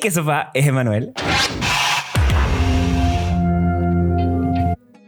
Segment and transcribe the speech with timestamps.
[0.00, 1.12] Qué sopa, es Emanuel.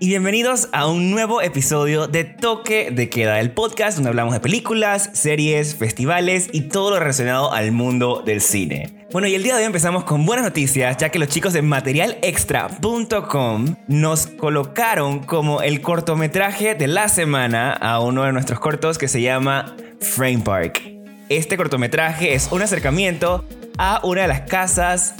[0.01, 4.41] Y bienvenidos a un nuevo episodio de Toque de Queda, el podcast donde hablamos de
[4.41, 9.07] películas, series, festivales y todo lo relacionado al mundo del cine.
[9.13, 11.63] Bueno, y el día de hoy empezamos con buenas noticias, ya que los chicos de
[11.63, 19.07] materialextra.com nos colocaron como el cortometraje de la semana a uno de nuestros cortos que
[19.07, 20.83] se llama Frame Park.
[21.29, 23.45] Este cortometraje es un acercamiento
[23.79, 25.15] a una de las casas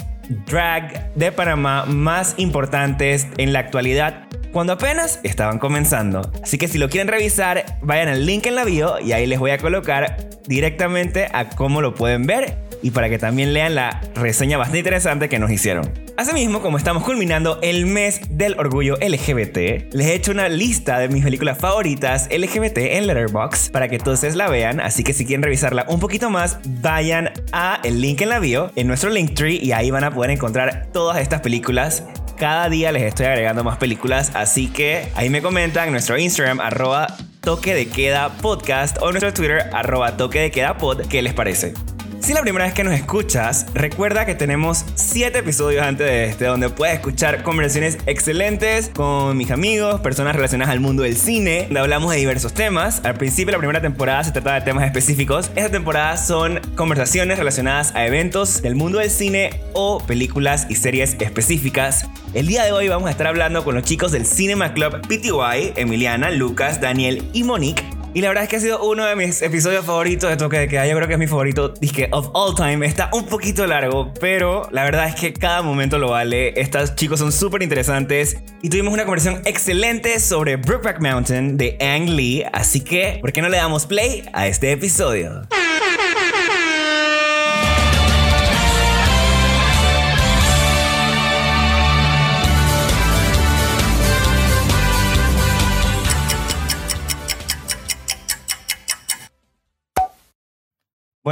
[0.47, 6.31] drag de Panamá más importantes en la actualidad cuando apenas estaban comenzando.
[6.43, 9.39] Así que si lo quieren revisar, vayan al link en la bio y ahí les
[9.39, 14.01] voy a colocar directamente a cómo lo pueden ver y para que también lean la
[14.15, 15.91] reseña bastante interesante que nos hicieron.
[16.17, 21.09] Asimismo, como estamos culminando el mes del orgullo LGBT, les he hecho una lista de
[21.09, 25.41] mis películas favoritas LGBT en Letterboxd para que todos la vean, así que si quieren
[25.41, 29.71] revisarla un poquito más, vayan a el link en la bio, en nuestro Linktree y
[29.71, 32.03] ahí van a poder encontrar todas estas películas
[32.41, 36.59] cada día les estoy agregando más películas, así que ahí me comentan en nuestro Instagram,
[36.59, 37.05] arroba
[37.39, 41.35] toque de queda podcast o en nuestro Twitter, arroba toque de queda pod, qué les
[41.35, 41.73] parece.
[42.21, 46.25] Si es la primera vez que nos escuchas, recuerda que tenemos 7 episodios antes de
[46.25, 51.63] este donde puedes escuchar conversaciones excelentes con mis amigos, personas relacionadas al mundo del cine,
[51.63, 53.03] donde hablamos de diversos temas.
[53.05, 55.49] Al principio de la primera temporada se trata de temas específicos.
[55.55, 61.15] Esta temporada son conversaciones relacionadas a eventos del mundo del cine o películas y series
[61.19, 62.05] específicas.
[62.35, 65.73] El día de hoy vamos a estar hablando con los chicos del Cinema Club PTY,
[65.75, 69.41] Emiliana, Lucas, Daniel y Monique y la verdad es que ha sido uno de mis
[69.41, 70.85] episodios favoritos de Toque de Queda.
[70.85, 72.85] Yo creo que es mi favorito, disque of all time.
[72.85, 76.59] Está un poquito largo, pero la verdad es que cada momento lo vale.
[76.59, 78.37] Estos chicos son súper interesantes.
[78.61, 82.43] Y tuvimos una conversación excelente sobre Brookback Mountain de Ang Lee.
[82.51, 85.47] Así que, ¿por qué no le damos play a este episodio?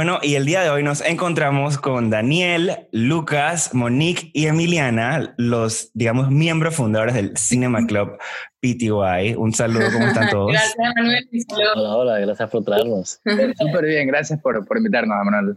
[0.00, 5.90] Bueno, y el día de hoy nos encontramos con Daniel, Lucas, Monique y Emiliana, los,
[5.92, 8.16] digamos, miembros fundadores del Cinema Club
[8.60, 9.34] PTY.
[9.36, 10.52] Un saludo, ¿cómo están todos?
[10.52, 11.28] Gracias, Manuel.
[11.76, 13.20] Hola, hola, gracias por traernos.
[13.58, 15.56] Súper bien, gracias por, por invitarnos, Manuel.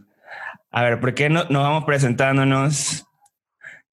[0.70, 3.06] A ver, ¿por qué no, nos vamos presentándonos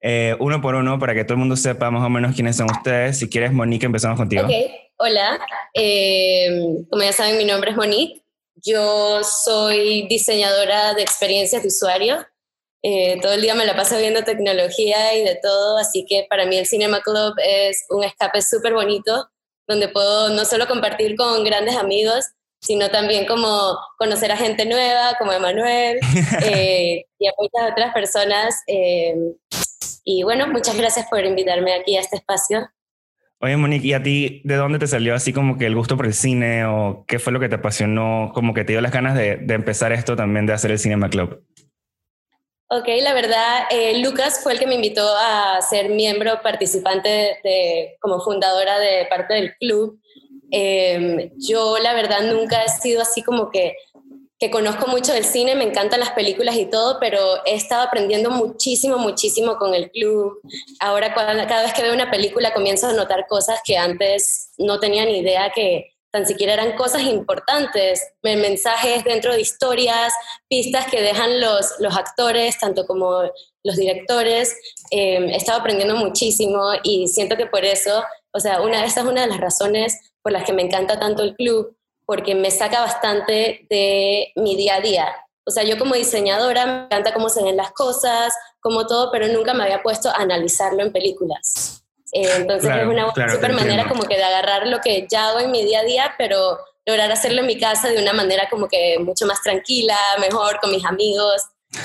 [0.02, 2.68] eh, uno por uno para que todo el mundo sepa más o menos quiénes son
[2.70, 3.20] ustedes?
[3.20, 4.44] Si quieres, Monique, empezamos contigo.
[4.44, 4.52] Ok,
[4.98, 5.40] hola.
[5.76, 6.50] Eh,
[6.90, 8.21] como ya saben, mi nombre es Monique.
[8.64, 12.26] Yo soy diseñadora de experiencias de usuario.
[12.84, 16.46] Eh, todo el día me la paso viendo tecnología y de todo, así que para
[16.46, 19.30] mí el Cinema Club es un escape súper bonito,
[19.68, 22.26] donde puedo no solo compartir con grandes amigos,
[22.60, 26.00] sino también como conocer a gente nueva, como Emanuel,
[26.44, 28.56] eh, y a muchas otras personas.
[28.68, 29.16] Eh,
[30.04, 32.70] y bueno, muchas gracias por invitarme aquí a este espacio.
[33.44, 36.06] Oye, Monique, ¿y a ti de dónde te salió así como que el gusto por
[36.06, 39.16] el cine o qué fue lo que te apasionó, como que te dio las ganas
[39.16, 41.44] de, empezar esto también, de hacer el Cinema Club?
[42.70, 47.98] Ok, la verdad, eh, Lucas fue el que me invitó a ser miembro participante de,
[48.00, 50.00] como fundadora de parte del club.
[50.52, 53.76] Eh, yo, la verdad, nunca he sido así como que
[54.42, 58.32] que conozco mucho del cine, me encantan las películas y todo, pero he estado aprendiendo
[58.32, 60.42] muchísimo, muchísimo con el club.
[60.80, 65.06] Ahora cada vez que veo una película comienzo a notar cosas que antes no tenía
[65.06, 70.12] ni idea que tan siquiera eran cosas importantes, mensajes dentro de historias,
[70.50, 73.22] pistas que dejan los, los actores, tanto como
[73.64, 74.58] los directores.
[74.90, 78.04] Eh, he estado aprendiendo muchísimo y siento que por eso,
[78.34, 81.22] o sea, una, esta es una de las razones por las que me encanta tanto
[81.22, 81.78] el club,
[82.12, 85.16] porque me saca bastante de mi día a día.
[85.46, 89.30] O sea, yo como diseñadora me encanta cómo se ven las cosas, como todo, pero
[89.30, 91.86] nunca me había puesto a analizarlo en películas.
[92.12, 95.52] Eh, entonces es una super manera como que de agarrar lo que ya hago en
[95.52, 99.00] mi día a día, pero lograr hacerlo en mi casa de una manera como que
[99.00, 101.42] mucho más tranquila, mejor, con mis amigos.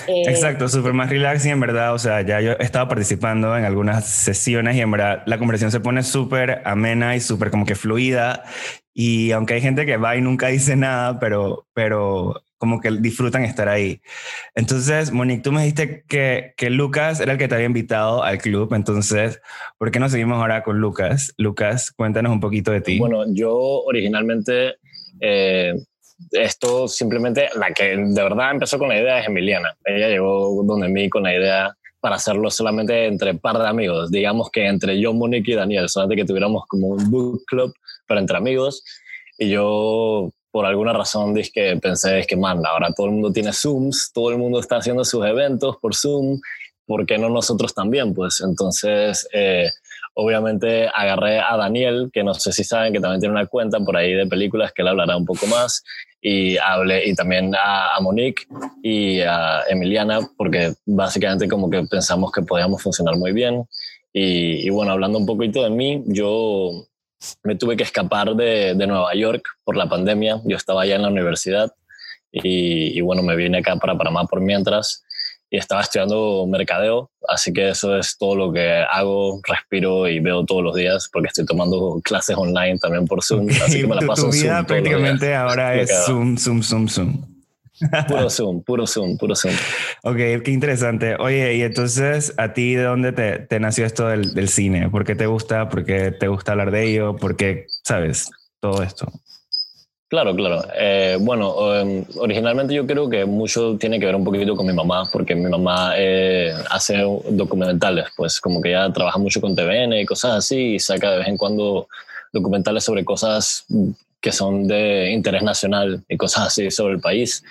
[0.08, 3.56] Eh, Exacto, súper más relax y en verdad, o sea, ya yo he estado participando
[3.56, 7.65] en algunas sesiones y en verdad la conversación se pone súper amena y súper como
[7.66, 8.42] que fluida
[8.98, 13.44] y aunque hay gente que va y nunca dice nada, pero, pero como que disfrutan
[13.44, 14.00] estar ahí.
[14.54, 18.39] Entonces, Monique, tú me dijiste que, que Lucas era el que te había invitado al
[18.39, 19.41] club, entonces,
[19.77, 21.34] ¿por qué no seguimos ahora con Lucas?
[21.36, 22.98] Lucas, cuéntanos un poquito de ti.
[22.98, 24.77] Bueno, yo originalmente,
[25.21, 25.74] eh,
[26.33, 29.77] esto simplemente, la que de verdad empezó con la idea es Emiliana.
[29.84, 34.51] Ella llegó donde mí con la idea para hacerlo solamente entre par de amigos, digamos
[34.51, 37.74] que entre yo, Monique y Daniel, solamente que tuviéramos como un book club
[38.07, 38.84] pero entre amigos.
[39.39, 43.33] Y yo, por alguna razón, dije que pensé, es que, man, ahora todo el mundo
[43.33, 46.41] tiene Zooms, todo el mundo está haciendo sus eventos por Zoom
[46.86, 48.15] ¿por qué no nosotros también?
[48.15, 49.68] Pues entonces, eh,
[50.18, 53.97] obviamente agarré a Daniel, que no sé si saben que también tiene una cuenta por
[53.97, 55.84] ahí de películas que él hablará un poco más,
[56.22, 58.45] y hablé, y también a, Monique
[58.83, 63.65] y a Emiliana, porque básicamente como que pensamos que podíamos funcionar muy bien.
[64.13, 66.71] Y, y bueno, hablando un poquito de mí, yo
[67.45, 70.41] me tuve que escapar de, de, Nueva York por la pandemia.
[70.45, 71.71] Yo estaba allá en la universidad
[72.33, 75.05] y, y, bueno, me vine acá para Panamá por mientras
[75.51, 80.45] y estaba estudiando mercadeo, así que eso es todo lo que hago, respiro y veo
[80.45, 84.03] todos los días porque estoy tomando clases online también por Zoom, así que me la
[84.03, 87.37] paso tu, vida Zoom prácticamente ahora es Zoom, Zoom, Zoom, Zoom.
[88.09, 89.54] Puro Zoom, puro Zoom, puro Zoom.
[90.03, 91.16] Ok, qué interesante.
[91.16, 94.89] Oye, y entonces, ¿a ti de dónde te, te nació esto del, del, cine?
[94.89, 95.69] ¿Por qué te gusta?
[95.69, 97.16] ¿Por qué te gusta hablar de ello?
[97.16, 99.13] ¿Por qué, sabes, todo esto?
[100.08, 100.62] Claro, claro.
[100.78, 104.72] Eh, bueno, um, originalmente yo creo que mucho tiene que ver un poquito con mi
[104.72, 106.98] mamá, porque mi mamá eh, hace
[107.30, 111.18] documentales, pues como que ella trabaja mucho con TVN y cosas así, y saca de
[111.18, 111.88] vez en cuando
[112.32, 113.66] documentales sobre cosas
[114.20, 117.42] que son de interés nacional y cosas así sobre el país.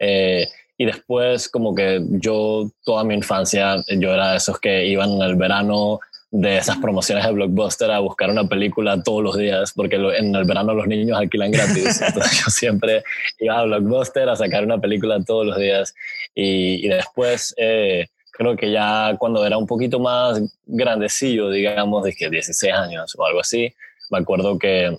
[0.00, 0.48] Eh,
[0.78, 5.22] y después como que yo toda mi infancia, yo era de esos que iban en
[5.22, 6.00] el verano
[6.32, 10.44] de esas promociones de Blockbuster a buscar una película todos los días, porque en el
[10.44, 12.00] verano los niños alquilan gratis.
[12.06, 13.02] Entonces yo siempre
[13.40, 15.94] iba a Blockbuster a sacar una película todos los días.
[16.34, 22.12] Y, y después, eh, creo que ya cuando era un poquito más grandecillo, digamos, de
[22.12, 23.72] que 16 años o algo así,
[24.10, 24.96] me acuerdo que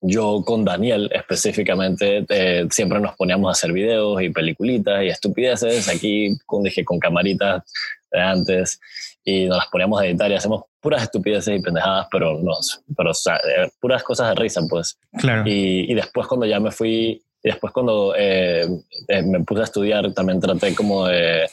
[0.00, 5.88] yo con Daniel específicamente eh, siempre nos poníamos a hacer videos y peliculitas y estupideces
[5.88, 7.64] aquí con, dije, con camaritas
[8.10, 8.80] de antes
[9.28, 12.52] y nos las poníamos a editar y hacemos puras estupideces y pendejadas, pero, no,
[12.96, 14.98] pero o sea, eh, puras cosas de risa, pues.
[15.18, 15.42] Claro.
[15.44, 18.66] Y, y después cuando ya me fui, y después cuando eh,
[19.08, 21.46] eh, me puse a estudiar, también traté como de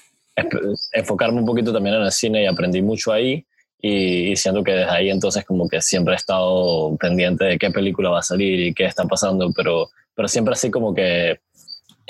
[0.93, 3.45] enfocarme un poquito también en el cine y aprendí mucho ahí.
[3.81, 7.71] Y, y siento que desde ahí entonces como que siempre he estado pendiente de qué
[7.71, 11.39] película va a salir y qué está pasando, pero, pero siempre así como que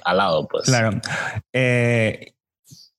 [0.03, 0.65] al lado, pues.
[0.65, 1.01] Claro.
[1.51, 2.33] Eh,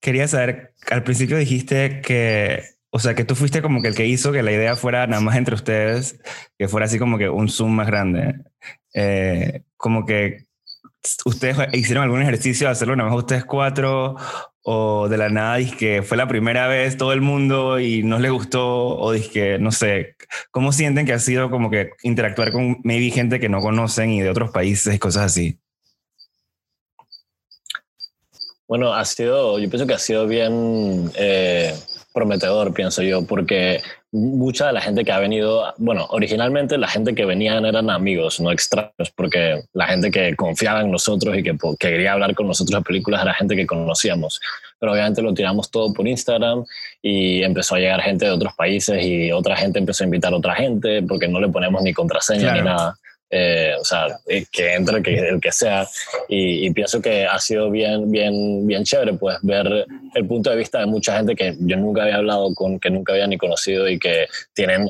[0.01, 4.07] quería saber, al principio dijiste que, o sea, que tú fuiste como que el que
[4.07, 6.21] hizo que la idea fuera nada más entre ustedes,
[6.59, 8.35] que fuera así como que un Zoom más grande.
[8.95, 10.47] Eh, como que
[11.25, 14.17] ustedes hicieron algún ejercicio de hacerlo nada más ustedes cuatro,
[14.69, 18.33] o de la nada que fue la primera vez todo el mundo y no les
[18.33, 20.17] gustó, o que no sé,
[20.51, 24.23] ¿cómo sienten que ha sido como que interactuar con maybe gente que no conocen y
[24.23, 25.61] de otros países y cosas así?
[28.69, 31.73] Bueno, ha sido, yo pienso que ha sido bien eh,
[32.13, 33.81] prometedor, pienso yo, porque
[34.11, 38.41] mucha de la gente que ha venido, bueno, originalmente la gente que venían eran amigos,
[38.41, 42.47] no extraños, porque la gente que confiaba en nosotros y que, que quería hablar con
[42.47, 44.41] nosotros de películas era gente que conocíamos.
[44.81, 46.65] Pero obviamente lo tiramos todo por Instagram
[47.03, 50.37] y empezó a llegar gente de otros países y otra gente empezó a invitar a
[50.37, 52.59] otra gente porque no le ponemos ni contraseña claro.
[52.59, 52.99] ni nada.
[53.29, 54.07] Eh, o sea,
[54.53, 55.87] que entre que, el que sea.
[56.29, 60.57] Y, y, pienso que ha sido bien, bien, bien chévere, pues, ver el punto de
[60.57, 63.89] vista de mucha gente que yo nunca había hablado con, que nunca había ni conocido
[63.89, 64.89] y que tienen,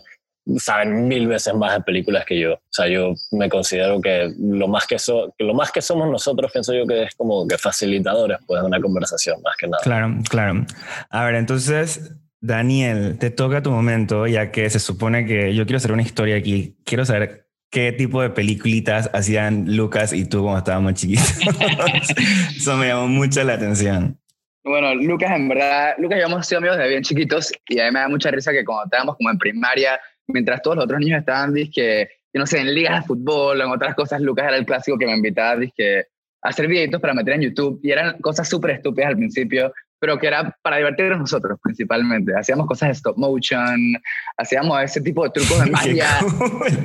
[0.58, 2.54] saben mil veces más de películas que yo.
[2.54, 6.08] O sea, yo me considero que lo más que, so, que lo más que somos
[6.10, 9.82] nosotros, pienso yo que es como que facilitadores, pues, de una conversación, más que nada.
[9.82, 10.66] Claro, claro.
[11.08, 15.78] A ver, entonces, Daniel, te toca tu momento, ya que se supone que yo quiero
[15.78, 16.76] hacer una historia aquí.
[16.84, 21.38] Quiero saber qué tipo de peliculitas hacían Lucas y tú cuando estábamos chiquitos.
[22.56, 24.18] Eso me llamó mucho la atención.
[24.64, 27.87] Bueno, Lucas, en verdad, Lucas y yo hemos sido amigos desde bien chiquitos y a
[27.87, 31.00] mí me da mucha risa que cuando estábamos como en primaria, mientras todos los otros
[31.00, 34.56] niños estaban, que no sé, en ligas de fútbol o en otras cosas, Lucas era
[34.56, 36.00] el clásico que me invitaba, que
[36.42, 40.18] a hacer videitos para meter en YouTube y eran cosas súper estúpidas al principio, pero
[40.18, 42.32] que era para divertirnos nosotros principalmente.
[42.36, 43.94] Hacíamos cosas de stop motion,
[44.36, 46.08] hacíamos ese tipo de trucos de magia,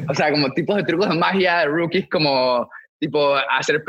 [0.07, 3.83] o sea, como tipos de trucos de magia de rookies como tipo hacer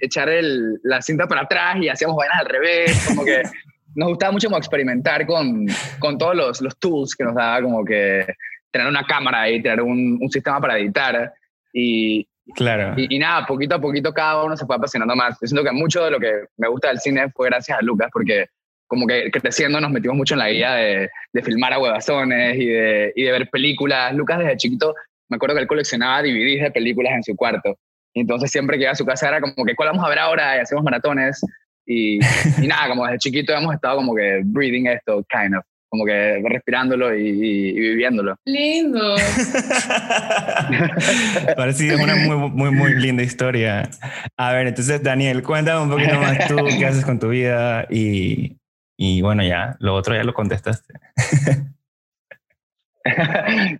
[0.00, 3.42] echar el, la cinta para atrás y hacíamos vainas al revés, como que
[3.94, 5.66] nos gustaba mucho como experimentar con,
[6.00, 8.26] con todos los, los tools que nos daba como que
[8.70, 11.32] tener una cámara y tener un, un sistema para editar
[11.72, 12.94] y, Claro.
[12.96, 15.36] Y, y, nada, poquito a poquito cada uno se fue apasionando más.
[15.40, 18.08] Yo siento que mucho de lo que me gusta del cine fue gracias a Lucas,
[18.12, 18.46] porque
[18.86, 22.66] como que creciendo nos metimos mucho en la guía de, de filmar a huevazones y
[22.66, 24.14] de, y de, ver películas.
[24.14, 24.94] Lucas desde chiquito,
[25.28, 27.76] me acuerdo que él coleccionaba DVDs de películas en su cuarto.
[28.14, 30.18] Y entonces siempre que iba a su casa era como que, ¿cuál vamos a ver
[30.18, 30.56] ahora?
[30.56, 31.40] Y hacemos maratones.
[31.84, 32.18] Y,
[32.62, 36.42] y nada, como desde chiquito hemos estado como que breathing esto, kind of como que
[36.44, 38.36] respirándolo y, y, y viviéndolo.
[38.44, 39.16] Lindo.
[41.56, 43.88] Parece una muy, muy, muy linda historia.
[44.36, 48.56] A ver, entonces, Daniel, cuéntame un poquito más tú, qué haces con tu vida y,
[48.96, 50.94] Y bueno, ya, lo otro ya lo contestaste.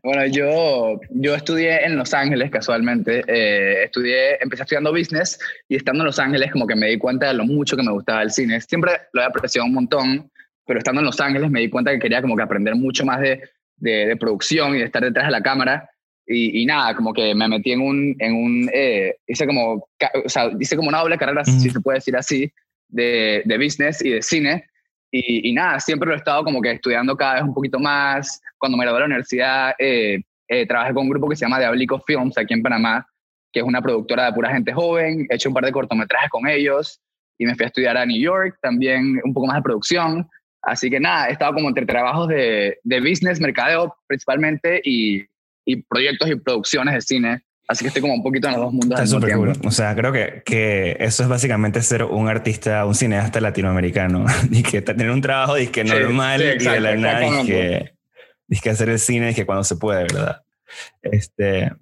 [0.02, 3.25] bueno, yo, yo estudié en Los Ángeles casualmente.
[3.26, 7.28] Eh, estudié, empecé estudiando business y estando en Los Ángeles como que me di cuenta
[7.28, 8.61] de lo mucho que me gustaba el cine.
[8.61, 10.30] Siempre lo he apreciado un montón,
[10.66, 13.20] pero estando en Los Ángeles me di cuenta que quería como que aprender mucho más
[13.20, 13.40] de,
[13.76, 15.90] de, producción y de estar detrás de la cámara.
[16.28, 20.50] Y, nada, como que me metí en un, en un eh, hice como, o sea,
[20.58, 22.52] hice como una doble carrera, si se puede decir así,
[22.88, 24.64] de, de business y de cine.
[25.18, 28.42] Y, nada, siempre lo he estado como que estudiando cada vez un poquito más.
[28.58, 31.58] Cuando me gradué de la universidad, eh, eh, trabajé con un grupo que se llama
[31.58, 33.06] Diablico Films aquí en Panamá,
[33.52, 35.26] que es una productora de pura gente joven.
[35.30, 37.00] He hecho un par de cortometrajes con ellos
[37.38, 40.28] y me fui a estudiar a New York, también un poco más de producción.
[40.62, 45.25] Así que nada, he estado como entre trabajos de, de business, mercadeo principalmente y,
[45.64, 48.73] y proyectos y producciones de cine Así que estoy como un poquito en los dos
[48.73, 49.00] mundos.
[49.00, 49.52] Está súper cool.
[49.64, 54.25] O sea, creo que, que, eso es básicamente ser un artista, un cineasta latinoamericano.
[54.50, 57.46] y que tener un trabajo que normal y de la nada y
[58.61, 60.42] que, hacer el cine y que cuando se puede, ¿verdad?
[61.02, 61.73] Este,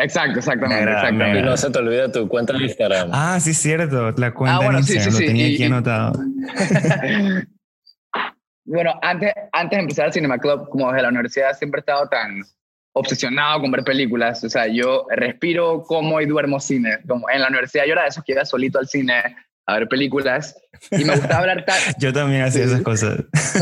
[0.00, 0.90] Exacto, exactamente.
[0.90, 1.38] exactamente.
[1.40, 3.10] Y no se te olvide tu cuenta de Instagram.
[3.12, 4.10] Ah, sí, cierto.
[4.12, 5.12] La cuenta ah, bueno, de Instagram.
[5.12, 6.12] Sí, sí, lo tenía aquí anotado.
[8.64, 12.08] bueno, antes, antes de empezar el Cinema Club, como desde la universidad, siempre he estado
[12.08, 12.42] tan
[12.92, 14.42] obsesionado con ver películas.
[14.44, 16.98] O sea, yo respiro, como y duermo cine.
[17.06, 19.22] Como en la universidad yo era de esos que iba solito al cine
[19.66, 20.56] a ver películas
[20.90, 21.82] y me gustaba hablar tanto...
[22.00, 23.18] yo también hacía esas cosas.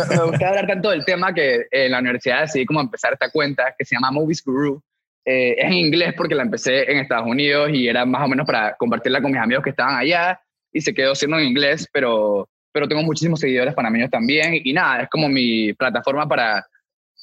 [0.08, 3.74] me, gustaba hablar tanto del tema que en la universidad decidí como empezar esta cuenta
[3.76, 4.82] que se llama Movies Guru.
[5.24, 8.46] Eh, es en inglés porque la empecé en Estados Unidos y era más o menos
[8.46, 10.40] para compartirla con mis amigos que estaban allá
[10.72, 15.02] y se quedó siendo en inglés, pero, pero tengo muchísimos seguidores panameños también y nada,
[15.02, 16.64] es como mi plataforma para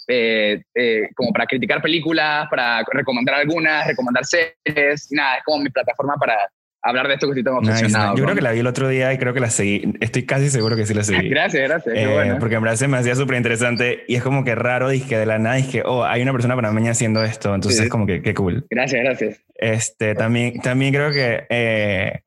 [0.08, 5.70] eh, eh, como para criticar películas, para recomendar algunas, recomendar series, nada, es como mi
[5.70, 6.38] plataforma para
[6.84, 8.16] hablar de esto que estoy tan obsesionado.
[8.16, 10.50] Yo creo que la vi el otro día y creo que la seguí, estoy casi
[10.50, 11.30] seguro que sí la seguí.
[11.32, 14.54] gracias, gracias, eh, Porque en verdad se me hacía súper interesante y es como que
[14.54, 17.90] raro, dije de la nada, dije, oh, hay una persona panameña haciendo esto, entonces es
[17.90, 18.66] como que qué cool.
[18.70, 19.42] Gracias, gracias.
[19.56, 22.22] Este, también, también creo que...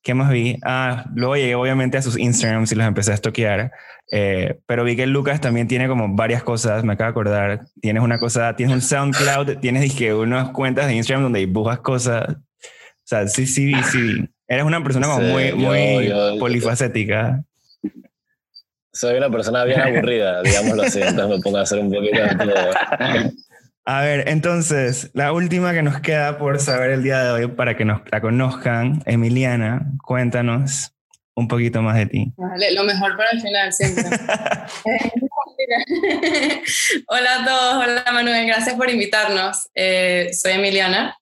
[0.00, 0.56] ¿Qué más vi?
[0.64, 3.72] Ah, luego llegué obviamente a sus Instagrams y los empecé a estoquear.
[4.10, 7.60] Eh, pero vi que Lucas también tiene como varias cosas, me acabo de acordar.
[7.80, 12.28] Tienes una cosa, tienes un SoundCloud, tienes dije, unas cuentas de Instagram donde dibujas cosas.
[12.28, 14.28] O sea, sí, sí, sí.
[14.46, 17.42] Eres una persona como muy, muy polifacética.
[18.92, 22.34] Soy una persona bien aburrida, digámoslo así, entonces me pongo a hacer un poquito de
[22.34, 22.54] todo.
[23.84, 27.76] A ver, entonces, la última que nos queda por saber el día de hoy para
[27.76, 30.92] que nos la conozcan, Emiliana, cuéntanos
[31.38, 32.32] un poquito más de ti.
[32.36, 34.04] Vale, lo mejor para el final siempre.
[37.06, 39.68] hola a todos, hola Manuel, gracias por invitarnos.
[39.74, 41.16] Eh, soy Emiliana.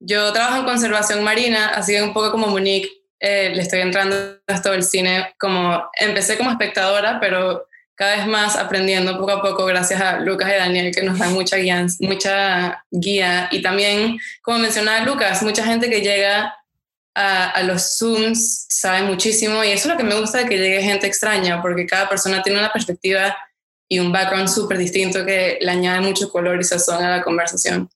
[0.00, 4.16] Yo trabajo en conservación marina, así que un poco como Monique, eh, le estoy entrando
[4.48, 5.34] a todo el cine.
[5.38, 10.50] Como, empecé como espectadora, pero cada vez más aprendiendo poco a poco gracias a Lucas
[10.50, 13.48] y Daniel que nos dan mucha guía, mucha guía.
[13.52, 16.56] Y también, como mencionaba Lucas, mucha gente que llega
[17.14, 20.82] a, los Zooms sabe muchísimo y eso es lo que me gusta de que llegue
[20.82, 23.36] gente extraña, porque cada persona tiene una perspectiva
[23.88, 27.88] y un background súper distinto que le añade mucho color y sazón a la conversación.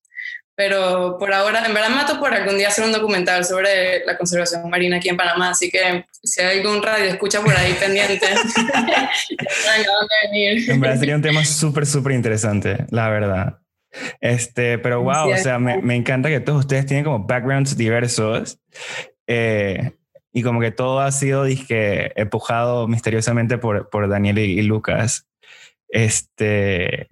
[0.55, 4.69] Pero por ahora, en verdad mato por algún día hacer un documental sobre la conservación
[4.69, 8.19] marina aquí en Panamá, así que si hay algún radio escucha por ahí pendiente,
[10.69, 13.59] En verdad sería un tema súper, súper interesante, la verdad.
[14.21, 18.61] Este, pero wow, o sea, me, me, encanta que todos ustedes tienen como backgrounds diversos
[19.27, 19.93] eh,
[20.33, 25.29] y como que todo ha sido disque, empujado misteriosamente por, por Daniel y, Lucas.
[25.89, 27.09] Este,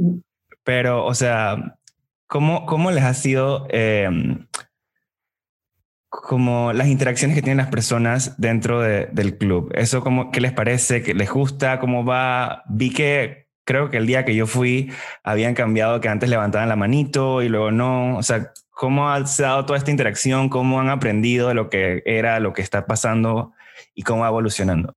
[0.64, 1.78] pero, o sea,
[2.26, 4.46] ¿cómo, cómo les ha sido em,
[6.08, 9.72] como las interacciones que tienen las personas dentro de, del club?
[9.74, 11.02] ¿Eso como, qué les parece?
[11.02, 11.78] ¿Qué les gusta?
[11.80, 12.62] ¿Cómo va?
[12.68, 14.90] Vi que creo que el día que yo fui
[15.22, 18.16] habían cambiado que antes levantaban la manito y luego no.
[18.16, 20.48] O sea, ¿cómo ha dado toda esta interacción?
[20.48, 23.52] ¿Cómo han aprendido de lo que era, lo que está pasando
[23.94, 24.94] y cómo va evolucionando?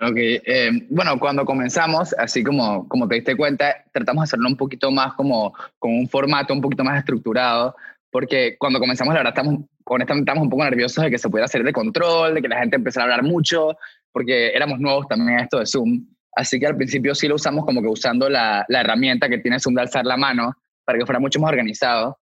[0.00, 4.56] Ok, eh, bueno, cuando comenzamos, así como, como te diste cuenta, tratamos de hacerlo un
[4.56, 7.74] poquito más como con un formato un poquito más estructurado,
[8.10, 11.48] porque cuando comenzamos, la verdad, estamos, honestamente, estamos un poco nerviosos de que se pudiera
[11.48, 13.76] salir de control, de que la gente empezara a hablar mucho,
[14.12, 16.06] porque éramos nuevos también a esto de Zoom.
[16.38, 19.58] Así que al principio sí lo usamos como que usando la, la herramienta que tiene
[19.58, 20.54] Zoom de alzar la mano
[20.84, 22.16] para que fuera mucho más organizado.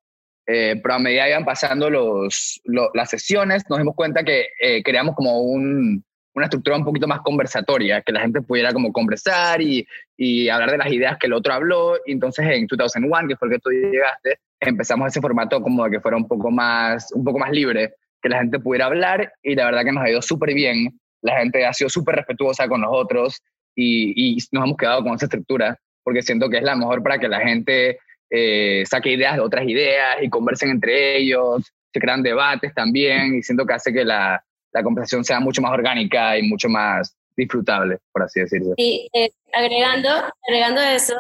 [0.47, 4.83] Eh, pero a medida que iban pasando los, las sesiones, nos dimos cuenta que eh,
[4.83, 9.61] creamos como un, una estructura un poquito más conversatoria, que la gente pudiera como conversar
[9.61, 11.97] y, y, hablar de las ideas que el otro habló.
[12.07, 15.91] Y entonces en 2001, que fue el que tú llegaste, empezamos ese formato como de
[15.91, 17.93] que fuera un poco más, un poco más libre,
[18.23, 20.99] que la gente pudiera hablar y la verdad que nos ha ido súper bien.
[21.21, 23.43] La gente ha sido súper respetuosa con nosotros
[23.77, 27.19] y, y, nos hemos quedado con esa estructura porque siento que es la mejor para
[27.19, 27.99] que la gente
[28.31, 33.43] eh, saque ideas de otras ideas y conversen entre ellos, se crean debates también y
[33.43, 34.43] siento que hace que la,
[34.73, 38.75] la conversación sea mucho más orgánica y mucho más disfrutable, por así decirlo.
[38.77, 40.11] Y eh, agregando,
[40.47, 41.15] agregando eso,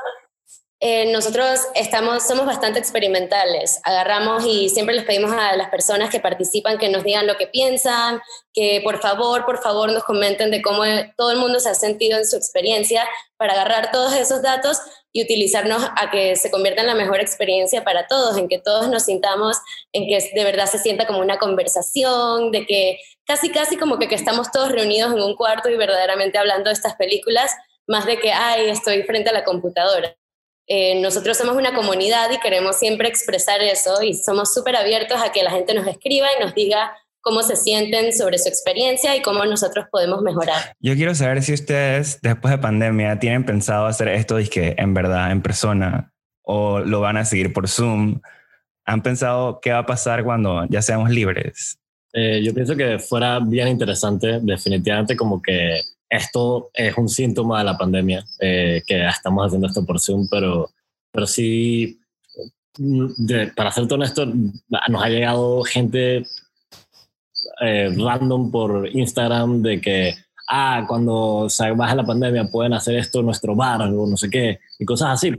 [0.88, 3.80] eh, nosotros estamos, somos bastante experimentales.
[3.82, 7.48] Agarramos y siempre les pedimos a las personas que participan que nos digan lo que
[7.48, 8.20] piensan,
[8.52, 10.84] que por favor, por favor nos comenten de cómo
[11.16, 13.04] todo el mundo se ha sentido en su experiencia
[13.36, 14.78] para agarrar todos esos datos
[15.12, 18.88] y utilizarnos a que se convierta en la mejor experiencia para todos, en que todos
[18.88, 19.56] nos sintamos,
[19.92, 24.06] en que de verdad se sienta como una conversación, de que casi, casi como que,
[24.06, 27.56] que estamos todos reunidos en un cuarto y verdaderamente hablando de estas películas,
[27.88, 30.16] más de que, ay, estoy frente a la computadora.
[30.68, 35.30] Eh, nosotros somos una comunidad y queremos siempre expresar eso y somos súper abiertos a
[35.30, 39.22] que la gente nos escriba y nos diga cómo se sienten sobre su experiencia y
[39.22, 40.74] cómo nosotros podemos mejorar.
[40.80, 45.32] Yo quiero saber si ustedes, después de pandemia, tienen pensado hacer esto que en verdad,
[45.32, 48.20] en persona, o lo van a seguir por Zoom.
[48.84, 51.78] ¿Han pensado qué va a pasar cuando ya seamos libres?
[52.12, 57.64] Eh, yo pienso que fuera bien interesante, definitivamente como que esto es un síntoma de
[57.64, 60.70] la pandemia, eh, que estamos haciendo esto por Zoom, pero,
[61.10, 61.98] pero sí,
[63.56, 66.24] para ser honesto, nos ha llegado gente
[67.60, 70.14] eh, random por Instagram de que,
[70.48, 74.30] ah, cuando se baja la pandemia pueden hacer esto en nuestro bar o no sé
[74.30, 75.32] qué, y cosas así.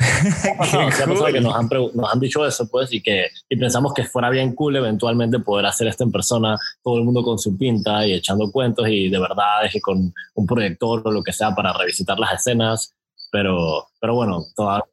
[1.34, 4.54] que nos han, nos han, dicho eso, pues, y que y pensamos que fuera bien
[4.54, 8.50] cool eventualmente poder hacer esto en persona, todo el mundo con su pinta y echando
[8.50, 12.32] cuentos y de verdad y con un proyector o lo que sea para revisitar las
[12.32, 12.94] escenas,
[13.30, 14.84] pero, pero bueno, todavía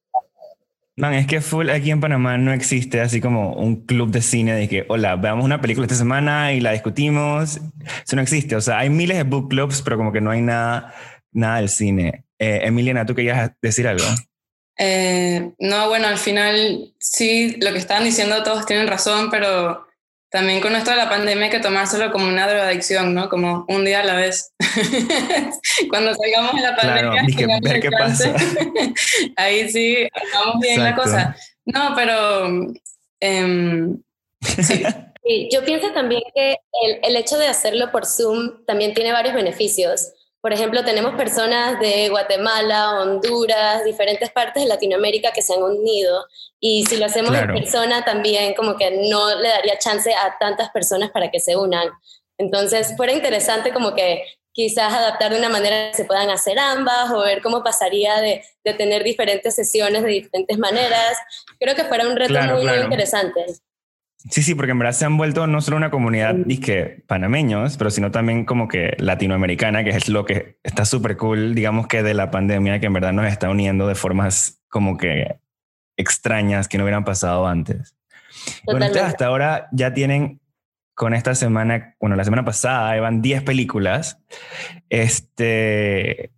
[0.99, 4.53] Man, es que full aquí en Panamá no existe así como un club de cine
[4.53, 7.61] de que, hola, veamos una película esta semana y la discutimos.
[8.03, 8.55] Eso no existe.
[8.55, 10.95] O sea, hay miles de book clubs, pero como que no hay nada,
[11.31, 12.25] nada del cine.
[12.39, 14.05] Eh, Emiliana, ¿tú querías decir algo?
[14.77, 19.87] Eh, no, bueno, al final sí, lo que estaban diciendo todos tienen razón, pero
[20.29, 23.29] también con esto de la pandemia hay que tomárselo como una drogadicción, ¿no?
[23.29, 24.53] Como un día a la vez.
[25.89, 28.35] Cuando salgamos de la pandemia, claro, ver qué pasa.
[29.37, 31.35] ahí sí, vamos bien la cosa.
[31.65, 32.73] No, pero...
[33.19, 33.99] Em,
[34.41, 34.83] sí.
[35.51, 40.11] yo pienso también que el, el hecho de hacerlo por Zoom también tiene varios beneficios.
[40.41, 46.25] Por ejemplo, tenemos personas de Guatemala, Honduras, diferentes partes de Latinoamérica que se han unido
[46.59, 50.69] y si lo hacemos en persona también como que no le daría chance a tantas
[50.69, 51.89] personas para que se unan.
[52.37, 54.23] Entonces, fuera interesante como que
[54.53, 58.43] quizás adaptar de una manera que se puedan hacer ambas o ver cómo pasaría de,
[58.63, 61.17] de tener diferentes sesiones de diferentes maneras.
[61.59, 63.45] Creo que fuera un reto muy, muy interesante.
[64.29, 67.91] Sí, sí, porque en verdad se han vuelto no solo una comunidad disque panameños, pero
[67.91, 72.13] sino también como que latinoamericana, que es lo que está súper cool, digamos que de
[72.13, 75.39] la pandemia, que en verdad nos está uniendo de formas como que
[75.97, 77.95] extrañas que no hubieran pasado antes.
[78.65, 80.41] Bueno, ustedes hasta ahora ya tienen
[80.93, 84.19] con esta semana, bueno, la semana pasada iban 10 películas.
[84.89, 86.31] Este,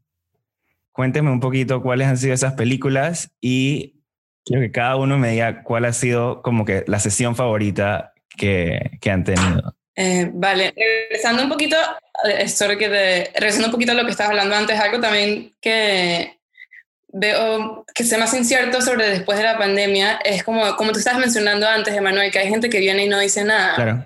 [0.91, 3.98] cuéntenme un poquito cuáles han sido esas películas y
[4.45, 8.97] Quiero que cada uno me diga cuál ha sido como que la sesión favorita que,
[9.01, 9.75] que han tenido.
[9.95, 11.75] Eh, vale, regresando un poquito,
[12.23, 15.53] eh, sorry que te, regresando un poquito a lo que estabas hablando antes, algo también
[15.59, 16.39] que
[17.11, 21.19] veo que sea más incierto sobre después de la pandemia es como, como tú estabas
[21.19, 23.75] mencionando antes, Emanuel, que hay gente que viene y no dice nada.
[23.75, 24.05] Claro.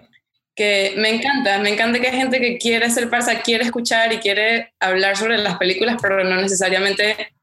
[0.56, 4.18] Que me encanta, me encanta que hay gente que quiere ser parsa, quiere escuchar y
[4.18, 7.34] quiere hablar sobre las películas, pero no necesariamente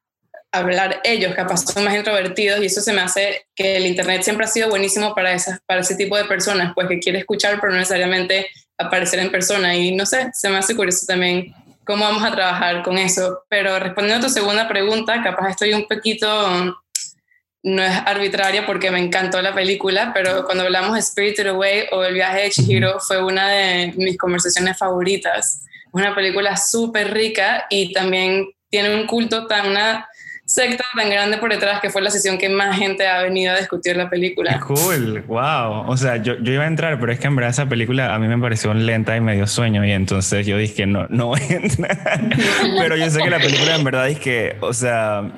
[0.53, 4.47] hablar ellos, capaz son más introvertidos y eso se me hace que el Internet siempre
[4.47, 7.73] ha sido buenísimo para, esas, para ese tipo de personas, pues que quiere escuchar pero
[7.73, 12.23] no necesariamente aparecer en persona y no sé, se me hace curioso también cómo vamos
[12.25, 13.45] a trabajar con eso.
[13.49, 16.81] Pero respondiendo a tu segunda pregunta, capaz estoy un poquito,
[17.63, 22.05] no es arbitraria porque me encantó la película, pero cuando hablamos de Spirited Away o
[22.05, 25.63] El viaje de Chihiro fue una de mis conversaciones favoritas.
[25.65, 30.09] Es una película súper rica y también tiene un culto tan, una
[30.51, 33.57] secta tan grande por detrás que fue la sesión que más gente ha venido a
[33.57, 34.59] discutir la película.
[34.59, 35.89] cool, wow.
[35.89, 38.19] O sea, yo, yo iba a entrar, pero es que en verdad esa película a
[38.19, 41.55] mí me pareció lenta y medio sueño y entonces yo dije, no, no voy a
[41.55, 42.21] entrar.
[42.79, 45.31] pero yo sé que la película en verdad es que, o sea,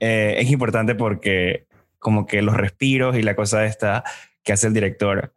[0.00, 1.66] eh, es importante porque
[1.98, 4.04] como que los respiros y la cosa esta
[4.44, 5.32] que hace el director.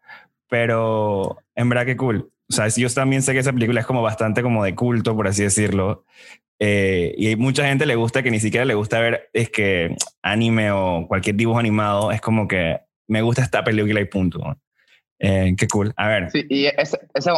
[0.49, 2.29] Pero en verdad que cool.
[2.49, 5.29] O sea, yo también sé que esa película es como bastante como de culto, por
[5.29, 6.03] así decirlo.
[6.63, 9.95] Eh, y hay mucha gente le gusta que ni siquiera le gusta ver es que
[10.21, 12.11] anime o cualquier dibujo animado.
[12.11, 14.39] Es como que me gusta esta película y punto.
[15.17, 15.91] Eh, qué cool.
[15.97, 16.29] A ver.
[16.29, 17.33] Sí, y esa, esa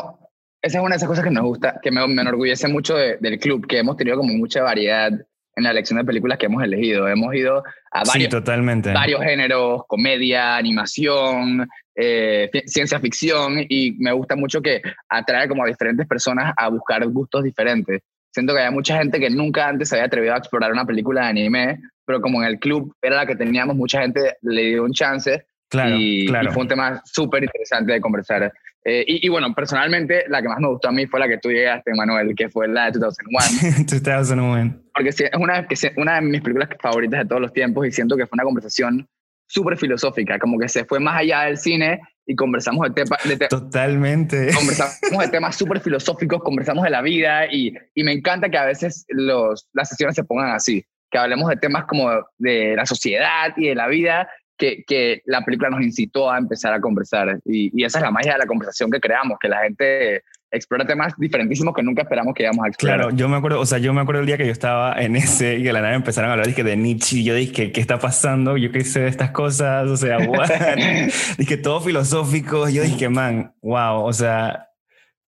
[0.62, 3.66] es una de esas cosas que nos gusta, que me, me enorgullece mucho del club,
[3.66, 5.12] que hemos tenido como mucha variedad
[5.56, 7.08] en la elección de películas que hemos elegido.
[7.08, 8.92] Hemos ido a varios, totalmente.
[8.92, 15.68] varios géneros, comedia, animación, eh, ciencia ficción, y me gusta mucho que atrae como a
[15.68, 18.02] diferentes personas a buscar gustos diferentes.
[18.34, 21.22] Siento que hay mucha gente que nunca antes se había atrevido a explorar una película
[21.22, 24.84] de anime, pero como en el club era la que teníamos, mucha gente le dio
[24.84, 25.46] un chance.
[25.70, 26.50] Claro, y, claro.
[26.50, 28.52] y fue un tema súper interesante de conversar.
[28.86, 31.38] Eh, y, y, bueno, personalmente, la que más me gustó a mí fue la que
[31.38, 33.90] tú llegaste, Manuel, que fue la de 2001.
[34.18, 34.82] 2001.
[34.94, 38.18] Porque es una, que una de mis películas favoritas de todos los tiempos y siento
[38.18, 39.08] que fue una conversación
[39.48, 43.48] súper filosófica, como que se fue más allá del cine y conversamos de, temas te
[43.48, 44.54] Totalmente.
[44.54, 48.66] Conversamos de temas súper filosóficos, conversamos de la vida y, y, me encanta que a
[48.66, 53.54] veces los, las sesiones se pongan así, que hablemos de temas como de la sociedad
[53.58, 57.40] y de la vida que, que, la película nos incitó a empezar a conversar.
[57.46, 60.86] Y, y, esa es la magia de la conversación que creamos, que la gente explora
[60.86, 63.00] temas diferentísimos que nunca esperamos que íbamos a explorar.
[63.00, 65.16] Claro, yo me acuerdo, o sea, yo me acuerdo el día que yo estaba en
[65.16, 67.82] ese y de la nave empezaron a hablar dije, de Nietzsche y yo dije, ¿qué
[67.82, 68.56] está pasando?
[68.58, 70.50] Yo qué sé de estas cosas, o sea, what?
[71.38, 74.70] dije, todo filosófico, yo dije, man, wow, o sea,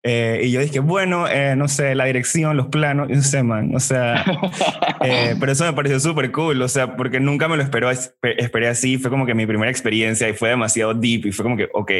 [0.05, 3.73] eh, y yo dije, bueno, eh, no sé, la dirección, los planos, no sé, man,
[3.75, 4.25] o sea,
[5.05, 8.69] eh, pero eso me pareció súper cool, o sea, porque nunca me lo esperó, esperé
[8.69, 11.69] así, fue como que mi primera experiencia y fue demasiado deep y fue como que,
[11.73, 11.93] ok,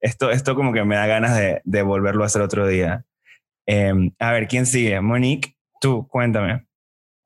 [0.00, 3.04] esto, esto como que me da ganas de, de volverlo a hacer otro día.
[3.66, 5.00] Eh, a ver, ¿quién sigue?
[5.00, 6.68] Monique, tú, cuéntame.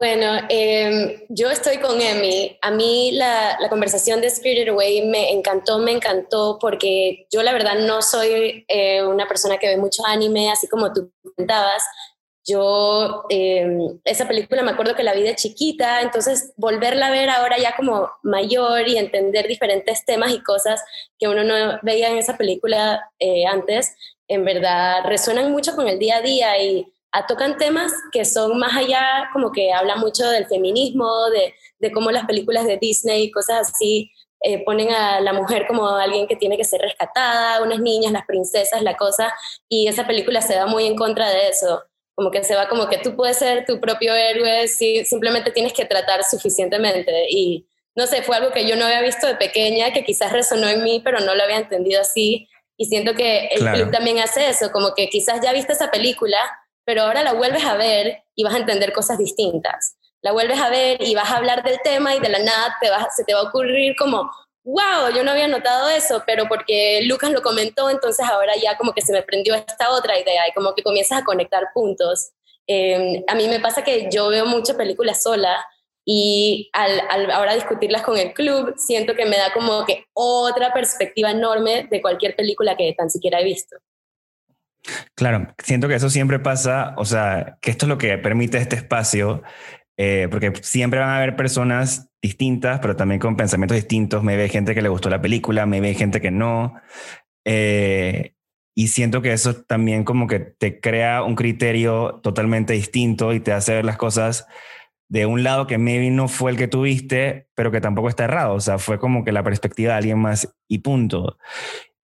[0.02, 2.58] Bueno, eh, yo estoy con Emi.
[2.60, 7.52] A mí la, la, conversación de Spirited Away me encantó, me encantó porque yo la
[7.52, 11.84] verdad no soy eh, una persona que ve mucho anime, así como tú comentabas.
[12.44, 17.30] Yo eh, esa película me acuerdo que la vi de chiquita, entonces volverla a ver
[17.30, 20.82] ahora ya como mayor y entender diferentes temas y cosas
[21.18, 23.94] que uno no veía en esa película eh, antes,
[24.26, 28.58] en verdad resuenan mucho con el día a día y a, tocan temas que son
[28.58, 33.24] más allá, como que habla mucho del feminismo, de, de cómo las películas de Disney
[33.24, 37.62] y cosas así eh, ponen a la mujer como alguien que tiene que ser rescatada,
[37.62, 39.32] unas niñas, las princesas, la cosa,
[39.68, 42.88] y esa película se da muy en contra de eso como que se va como
[42.88, 48.06] que tú puedes ser tu propio héroe si simplemente tienes que tratar suficientemente y no
[48.06, 51.02] sé, fue algo que yo no había visto de pequeña, que quizás resonó en mí,
[51.04, 53.78] pero no lo había entendido así y siento que el Claro.
[53.78, 56.38] club también hace eso, como que quizás ya viste esa película,
[56.84, 59.96] pero ahora la vuelves a ver y vas a entender cosas distintas.
[60.22, 62.88] La vuelves a ver y vas a hablar del tema y de la nada te
[62.90, 64.30] va, se te va a ocurrir como,
[64.64, 68.92] wow, yo no había notado eso, pero porque Lucas lo comentó, entonces ahora ya como
[68.92, 72.30] que se me prendió esta otra idea y como que comienzas a conectar puntos.
[72.66, 75.64] Eh, a mí me pasa que yo veo muchas películas sola
[76.04, 80.72] y al, al, ahora discutirlas con el club siento que me da como que otra
[80.72, 83.76] perspectiva enorme de cualquier película que tan siquiera he visto.
[85.14, 88.76] Claro, siento que eso siempre pasa, o sea, que esto es lo que permite este
[88.76, 89.42] espacio,
[89.96, 94.22] eh, porque siempre van a haber personas distintas, pero también con pensamientos distintos.
[94.22, 96.74] Me ve gente que le gustó la película, me ve gente que no.
[97.44, 98.34] Eh,
[98.74, 103.52] y siento que eso también como que te crea un criterio totalmente distinto y te
[103.52, 104.46] hace ver las cosas
[105.08, 108.54] de un lado que maybe no fue el que tuviste, pero que tampoco está errado.
[108.54, 111.36] O sea, fue como que la perspectiva de alguien más y punto.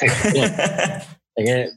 [1.36, 1.68] Es que,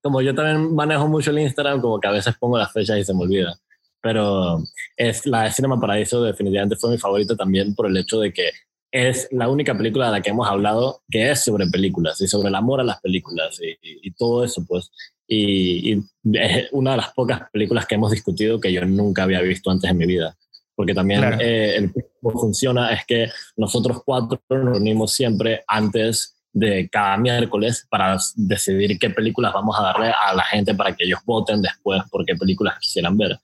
[0.00, 3.04] como yo también manejo mucho el Instagram, como que a veces pongo las fechas y
[3.04, 3.58] se me olvida.
[4.00, 4.62] Pero
[4.96, 8.50] es, la de Cinema Paradiso definitivamente fue mi favorita también por el hecho de que
[8.92, 12.48] es la única película de la que hemos hablado que es sobre películas y sobre
[12.48, 14.92] el amor a las películas y, y, y todo eso, pues.
[15.26, 19.40] Y, y, es una de las pocas películas que hemos discutido que yo nunca había
[19.40, 20.36] visto antes en mi vida.
[20.76, 21.38] Porque también Claro.
[21.40, 27.86] eh, el cómo funciona es que nosotros cuatro nos reunimos siempre antes de cada miércoles
[27.90, 32.00] para decidir qué películas vamos a darle a la gente para que ellos voten después
[32.10, 33.38] por qué películas quisieran ver.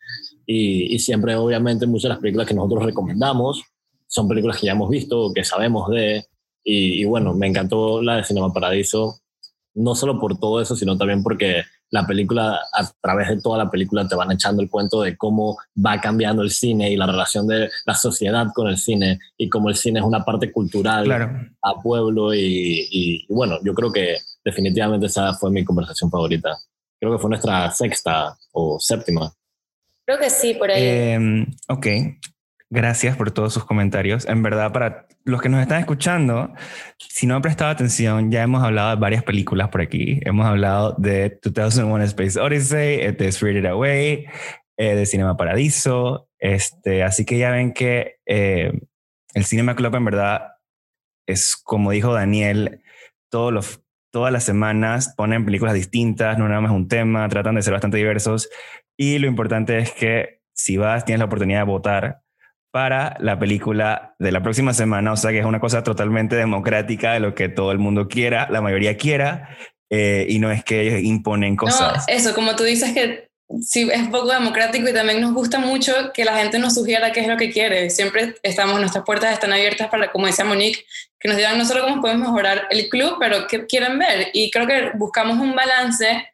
[0.46, 3.62] Y, y siempre, obviamente, muchas de las películas que nosotros recomendamos
[4.06, 6.24] son películas que ya hemos visto que sabemos de.
[6.64, 9.20] Y, y, bueno, me encantó la de Cinema Paradiso,
[9.74, 13.70] no solo por todo eso, sino también porque la película, a través de toda la
[13.70, 17.46] película, te van echando el cuento de cómo va cambiando el cine y la relación
[17.46, 21.12] de la sociedad con el cine y cómo el cine es una parte cultural
[21.62, 22.32] a pueblo.
[22.34, 26.56] Y, y, bueno, yo creo que definitivamente esa fue mi conversación favorita.
[26.98, 29.30] Creo que fue nuestra sexta o séptima.
[30.06, 30.82] Creo que sí, por ahí.
[30.82, 31.86] Em, ok.
[32.74, 34.26] Gracias por todos sus comentarios.
[34.26, 36.54] En verdad, para los que nos están escuchando,
[36.96, 40.20] si no han prestado atención, ya hemos hablado de varias películas por aquí.
[40.24, 44.24] Hemos hablado de 2001 Space Odyssey, de Spirited Away,
[44.78, 46.30] eh, de Cinema Paradiso.
[46.38, 48.72] Este, así que ya ven que eh,
[49.34, 50.52] el Cinema Club en verdad
[51.26, 52.80] es, como dijo Daniel,
[53.30, 57.60] todos los, todas las semanas ponen películas distintas, no nada más un tema, tratan de
[57.60, 58.48] ser bastante diversos.
[58.96, 62.22] Y lo importante es que si vas, tienes la oportunidad de votar
[62.72, 67.12] para la película de la próxima semana, o sea que es una cosa totalmente democrática
[67.12, 69.56] de lo que todo el mundo quiera, la mayoría quiera,
[69.90, 72.06] eh, y no es que ellos imponen cosas.
[72.08, 73.28] No, eso, como tú dices que
[73.60, 77.20] sí es poco democrático y también nos gusta mucho que la gente nos sugiera qué
[77.20, 77.90] es lo que quiere.
[77.90, 80.86] Siempre estamos, nuestras puertas están abiertas para, como decía Monique,
[81.20, 84.28] que nos digan no solo cómo podemos mejorar el club, pero qué quieren ver.
[84.32, 86.31] Y creo que buscamos un balance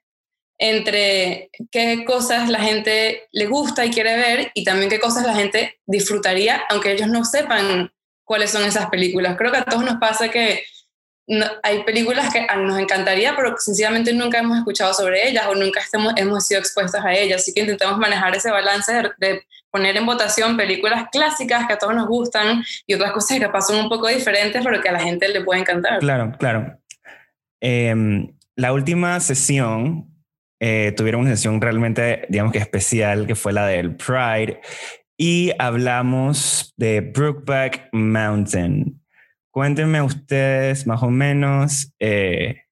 [0.59, 5.35] entre qué cosas la gente le gusta y quiere ver y también qué cosas la
[5.35, 7.93] gente disfrutaría, aunque ellos no sepan
[8.25, 9.37] cuáles son esas películas.
[9.39, 10.65] Creo que a todos nos pasa que
[11.63, 15.83] hay películas que nos encantaría, pero sencillamente nunca hemos escuchado sobre ellas o nunca
[16.17, 17.43] hemos sido expuestos a ellas.
[17.43, 21.95] Así que intentamos manejar ese balance de, poner en votación películas clásicas que a todos
[21.95, 25.29] nos gustan y otras cosas que pasan un poco diferentes, pero que a la gente
[25.29, 25.99] le puede encantar.
[25.99, 26.79] Claro, claro.
[27.61, 30.18] Em, la última sesión
[30.61, 34.61] eh, tuvieron una sesión realmente, digamos que especial, que fue la del Pride,
[35.17, 39.01] y hablamos de Brookback Mountain.
[39.51, 42.63] Cuéntenme ustedes más o menos, eh,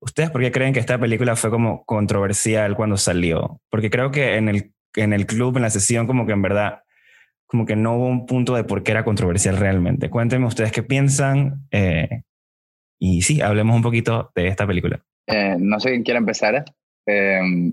[0.00, 3.60] ¿ustedes por qué creen que esta película fue como controversial cuando salió?
[3.70, 6.82] Porque creo que en el, en el club, en la sesión, como que en verdad,
[7.46, 10.10] como que no hubo un punto de por qué era controversial realmente.
[10.10, 11.66] Cuéntenme ustedes qué piensan.
[11.70, 12.22] Eh,
[12.98, 15.02] y sí, hablemos un poquito de esta película.
[15.58, 16.64] No sé quién quiere empezar.
[17.06, 17.72] Em,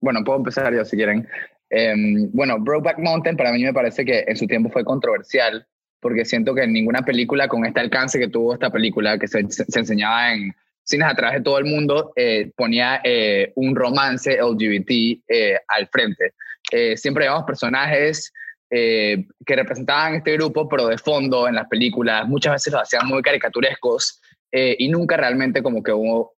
[0.00, 1.28] bueno, puedo empezar yo si quieren.
[1.70, 1.94] Eh,
[2.32, 5.66] bueno, Brokeback Mountain para mí me parece que en su tiempo fue controversial
[6.00, 9.40] porque siento que en ninguna película con este alcance que tuvo esta película, que se,
[9.40, 14.90] enseñaba en cines a través de todo el mundo, eh, ponía eh, un romance LGBT
[15.28, 16.34] eh, al frente.
[16.96, 18.32] siempre llevamos personajes
[18.70, 23.22] que representaban este grupo, pero de fondo en las películas muchas veces lo hacían muy
[23.22, 26.34] caricaturescos y nunca realmente como que hubo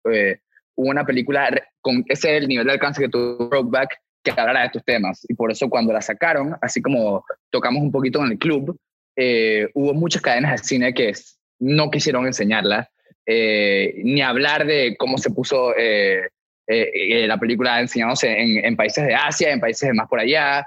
[0.76, 4.84] una película con ese el nivel de alcance que tuvo Brokeback que hablara de estos
[4.84, 5.24] temas.
[5.28, 8.78] Y por eso cuando la sacaron, así como tocamos un poquito en el club,
[9.16, 11.12] eh, hubo muchas cadenas de cine que
[11.58, 12.88] no quisieron enseñarla,
[13.26, 16.28] eh, ni hablar de cómo se puso eh,
[16.66, 20.64] la película enseñándose en, en, países de Asia, en países de más por allá,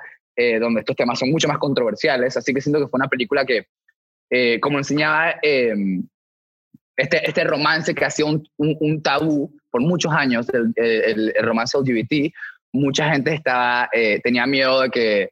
[0.59, 2.35] donde estos temas son mucho más controversiales.
[2.35, 3.67] Así que siento que fue una película que,
[4.59, 5.35] como enseñaba
[6.97, 12.33] este, este romance que hacía un, un tabú por muchos años el, el, romance LGBT,
[12.73, 15.29] mucha gente estaba, eh, tenía miedo de que,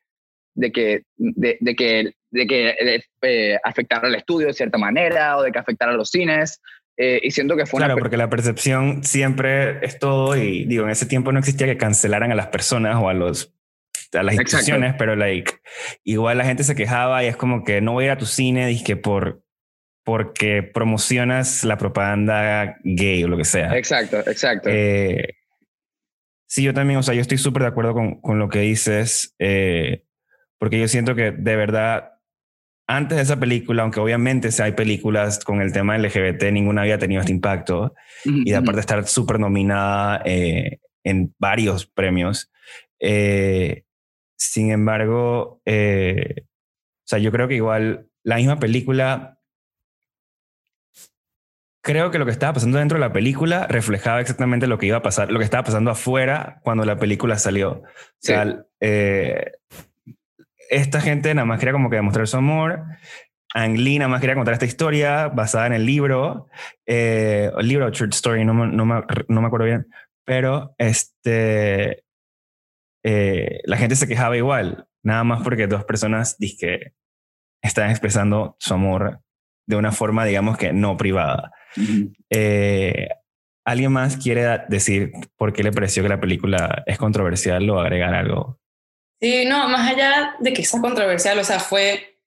[0.55, 5.51] de que, de, que, de que eh, afectara al estudio de cierta manera o de
[5.51, 6.61] que afectara a los cines.
[6.97, 10.89] Eh, y siento que fue claro, porque la percepción siempre es todo y digo, en
[10.89, 13.55] ese tiempo no existía que cancelaran a las personas o a los
[14.11, 15.53] a las instituciones, pero like
[16.03, 18.25] igual la gente se quejaba y es como que no voy a ir a tu
[18.25, 19.43] cine, dije por
[20.09, 23.77] porque promocionas la propaganda gay o lo que sea.
[23.77, 24.67] Exacto, exacto.
[24.67, 25.35] Eh,
[26.47, 29.35] sí, yo también, o sea, yo estoy súper de acuerdo con, con, lo que dices,
[29.37, 30.05] eh,
[30.57, 32.13] porque yo siento que de verdad,
[32.87, 36.97] antes de esa película, aunque obviamente si hay películas con el tema LGBT, ninguna había
[36.97, 37.93] tenido este impacto,
[38.25, 42.51] y aparte de estar súper nominada eh, en varios premios,
[42.99, 49.38] sin embargo, o sea, yo creo que igual la misma película
[51.81, 54.97] creo que lo que estaba pasando dentro de la película reflejaba exactamente lo que iba
[54.97, 57.71] a pasar, lo que estaba pasando afuera cuando la película salió.
[57.71, 57.83] O
[58.19, 59.51] sea, eh,
[60.69, 62.83] esta gente nada más quería como que demostrar su amor.
[63.55, 66.49] Ang Lee nada más quería contar esta historia basada en el libro,
[66.85, 69.87] eh, el libro Church Story, no, no, me, no me acuerdo bien,
[70.23, 72.03] pero este,
[73.03, 76.93] eh, la gente se quejaba igual, nada más porque dos personas que
[77.63, 79.21] estaban expresando su amor
[79.69, 81.51] de una forma, digamos que no privada.
[82.31, 83.07] Eh,
[83.63, 88.15] ¿Alguien más quiere decir por qué le pareció que la película es controversial o agregar
[88.15, 88.59] algo?
[89.21, 92.17] Sí, no, más allá de que sea controversial, o sea, fue,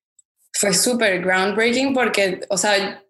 [0.52, 3.02] fue súper groundbreaking porque, o sea,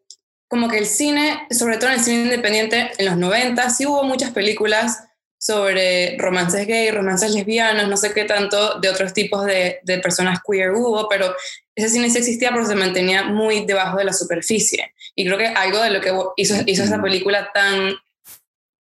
[0.49, 4.03] como que el cine, sobre todo en el cine independiente, en los 90 sí hubo
[4.03, 5.09] muchas películas
[5.43, 10.39] sobre romances gay, romances lesbianos, no sé qué tanto de otros tipos de, de personas
[10.47, 11.35] queer hubo, pero
[11.75, 14.95] ese cine sí existía, pero se mantenía muy debajo de la superficie.
[15.17, 17.93] Y creo que algo de lo que hizo, hizo esa película tan,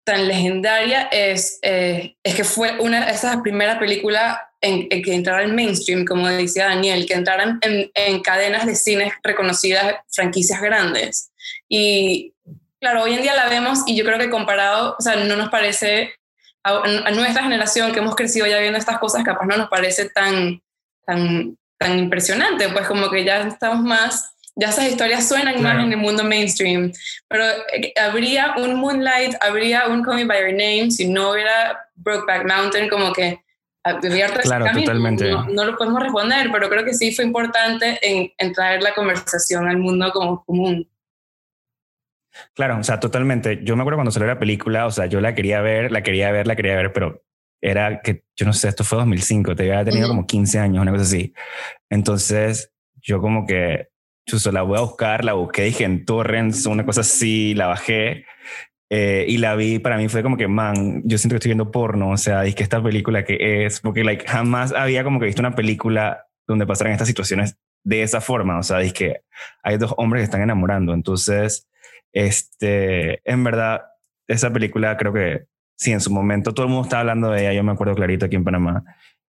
[0.03, 5.41] tan legendaria es, eh, es que fue una de esas primeras películas en, que entrara
[5.41, 11.31] en mainstream, como decía Daniel, que entraran en, en cadenas de cines reconocidas, franquicias grandes.
[11.67, 12.35] Y
[12.79, 15.49] claro, hoy en día la vemos y yo creo que comparado, o sea, no nos
[15.49, 16.13] parece,
[16.63, 20.09] a, a, nuestra generación que hemos crecido ya viendo estas cosas, capaz no nos parece
[20.09, 20.61] tan,
[21.05, 25.79] tan, tan impresionante, pues como que ya estamos más, ya esas historias suenan claro.
[25.79, 26.91] más en el mundo mainstream,
[27.27, 27.43] pero
[27.73, 32.45] eh, habría un Moonlight, habría un Call Me By Your Name, si no hubiera Brokeback
[32.47, 33.39] Mountain, como que
[33.83, 34.81] abierto claro, ese.
[34.81, 35.31] Totalmente.
[35.31, 38.93] No, no, lo podemos responder, pero creo que sí fue importante en, en traer la
[38.93, 40.87] conversación al mundo como común.
[42.53, 43.61] Claro, o sea, totalmente.
[43.63, 46.31] Yo me acuerdo cuando salió la película, o sea, yo la quería ver, la quería
[46.31, 47.23] ver, la quería ver, pero
[47.61, 50.15] era que, yo no sé, esto fue 2005, te había tenido uh -huh.
[50.15, 51.33] como 15 años, una cosa así.
[51.89, 53.89] Entonces, yo como que,
[54.27, 58.25] chuso, la voy a buscar, la busqué, dije en Torrents, una cosa así, la bajé
[58.93, 61.71] eh, y la vi, para mí fue como que, man, yo siento que estoy viendo
[61.71, 65.41] porno, o sea, dije, esta película que es, porque like, jamás había como que visto
[65.41, 69.21] una película donde pasaran estas situaciones de esa forma, o sea, dije que
[69.63, 71.69] hay dos hombres que están enamorando, entonces,
[72.13, 73.81] este, en verdad,
[74.27, 75.45] esa película creo que
[75.75, 78.25] sí, en su momento todo el mundo estaba hablando de ella, yo me acuerdo clarito
[78.25, 78.83] aquí en Panamá.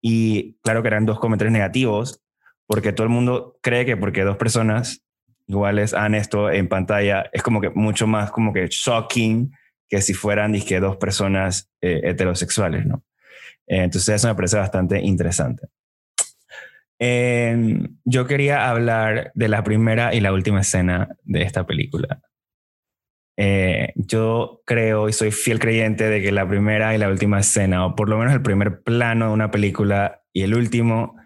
[0.01, 2.23] Y claro que eran dos comentarios negativos,
[2.67, 5.03] porque todo el mundo cree que porque dos personas
[5.47, 9.53] iguales hagan esto en pantalla es como que mucho más como que shocking
[9.89, 13.05] que si fueran dos personas eh, heterosexuales, ¿no?
[13.67, 15.69] Eh, entonces eso me parece bastante interesante.
[16.99, 22.21] Eh, yo quería hablar de la primera y la última escena de esta película.
[23.37, 27.87] Eh, yo creo y soy fiel creyente de que la primera y la última escena,
[27.87, 31.17] o por lo menos el primer plano de una película y el último,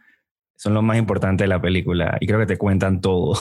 [0.57, 3.41] son lo más importante de la película y creo que te cuentan todo.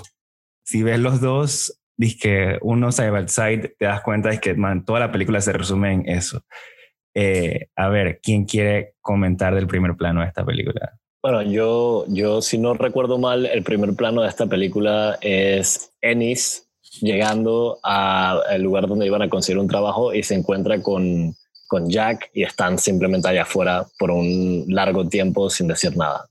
[0.63, 4.53] Si ves los dos, dices que uno side by side, te das cuenta de que
[4.53, 6.43] man, toda la película se resume en eso.
[7.15, 10.99] Eh, a ver, ¿quién quiere comentar del primer plano de esta película?
[11.23, 16.66] Bueno, yo, yo si no recuerdo mal, el primer plano de esta película es Ennis
[17.01, 21.35] llegando al lugar donde iban a conseguir un trabajo y se encuentra con,
[21.67, 26.27] con Jack y están simplemente allá afuera por un largo tiempo sin decir nada,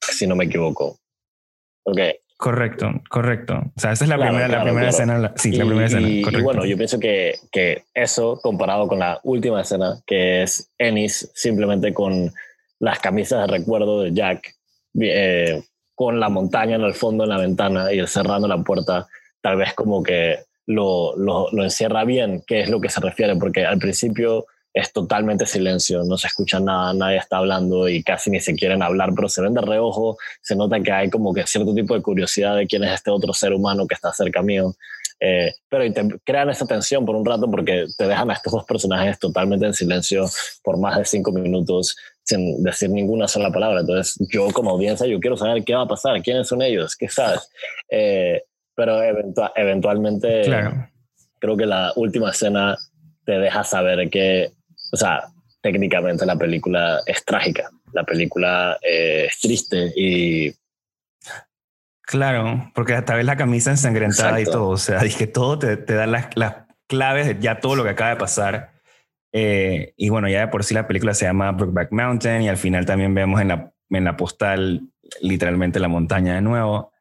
[0.00, 0.98] si no me equivoco.
[1.84, 1.98] Ok.
[2.36, 3.54] Correcto, correcto.
[3.54, 5.12] O sea, esa es la claro, primera, claro, la primera claro.
[5.12, 5.32] escena.
[5.36, 6.08] Sí, y, la primera escena.
[6.08, 6.40] Y, correcto.
[6.40, 11.30] y bueno, yo pienso que, que eso comparado con la última escena, que es Ennis
[11.34, 12.32] simplemente con
[12.80, 14.56] las camisas de recuerdo de Jack,
[15.00, 15.62] eh,
[15.94, 19.06] con la montaña en el fondo en la ventana y cerrando la puerta,
[19.44, 23.36] tal vez como que lo, lo, lo, encierra bien, qué es lo que se refiere,
[23.36, 28.30] porque al principio es totalmente silencio, no se escucha nada, nadie está hablando y casi
[28.30, 31.46] ni se quieren hablar, pero se ven de reojo, se nota que hay como que
[31.46, 34.74] cierto tipo de curiosidad de quién es este otro ser humano que está cerca mío.
[35.20, 38.64] Eh, pero te crean esa tensión por un rato porque te dejan a estos dos
[38.64, 40.24] personajes totalmente en silencio
[40.62, 43.80] por más de cinco minutos sin decir ninguna sola palabra.
[43.80, 47.10] Entonces yo como audiencia yo quiero saber qué va a pasar, quiénes son ellos, qué
[47.10, 47.48] sabes.
[47.90, 48.42] Eh,
[48.74, 50.88] pero eventual, eventualmente claro.
[51.38, 52.76] creo que la última escena
[53.24, 54.50] te deja saber que,
[54.92, 55.24] o sea,
[55.60, 60.52] técnicamente la película es trágica, la película eh, es triste y...
[62.02, 64.50] Claro, porque hasta ves la camisa ensangrentada Exacto.
[64.50, 67.76] y todo, o sea, dije, todo te, te da las, las, claves de ya todo
[67.76, 68.72] lo que acaba de pasar.
[69.32, 72.56] Eh, y bueno, ya de por sí la película se llama Brookback Mountain y al
[72.56, 74.82] final también vemos en la, en la postal
[75.20, 76.92] literalmente la montaña de nuevo.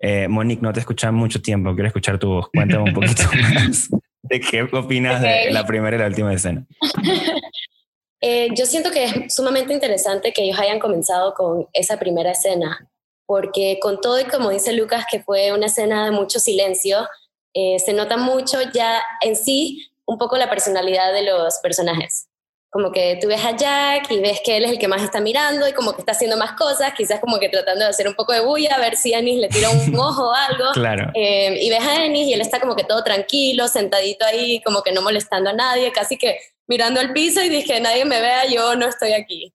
[0.00, 2.48] Eh, Monique, no te escuchan mucho tiempo, quiero escuchar tu voz.
[2.52, 3.22] Cuéntame un poquito
[3.54, 3.90] más
[4.22, 5.46] de qué opinas okay.
[5.46, 6.66] de la primera y la última escena.
[8.20, 12.88] eh, yo siento que es sumamente interesante que ellos hayan comenzado con esa primera escena,
[13.26, 17.08] porque con todo y como dice Lucas, que fue una escena de mucho silencio,
[17.54, 22.27] eh, se nota mucho ya en sí un poco la personalidad de los personajes
[22.70, 25.20] como que tú ves a Jack y ves que él es el que más está
[25.20, 28.14] mirando y como que está haciendo más cosas, quizás como que tratando de hacer un
[28.14, 30.72] poco de bulla, a ver si Anis le tira un ojo o algo.
[30.74, 31.10] Claro.
[31.14, 34.82] Eh, y ves a Anis y él está como que todo tranquilo, sentadito ahí, como
[34.82, 38.46] que no molestando a nadie, casi que mirando al piso y dije, nadie me vea,
[38.46, 39.54] yo no estoy aquí.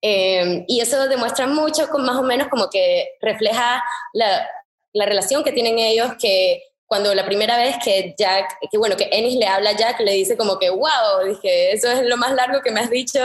[0.00, 3.82] Eh, y eso demuestra mucho, con más o menos como que refleja
[4.14, 4.48] la,
[4.94, 9.08] la relación que tienen ellos, que cuando la primera vez que Jack, que bueno, que
[9.10, 12.34] Ennis le habla a Jack, le dice como que, wow, dije, eso es lo más
[12.34, 13.20] largo que me has dicho,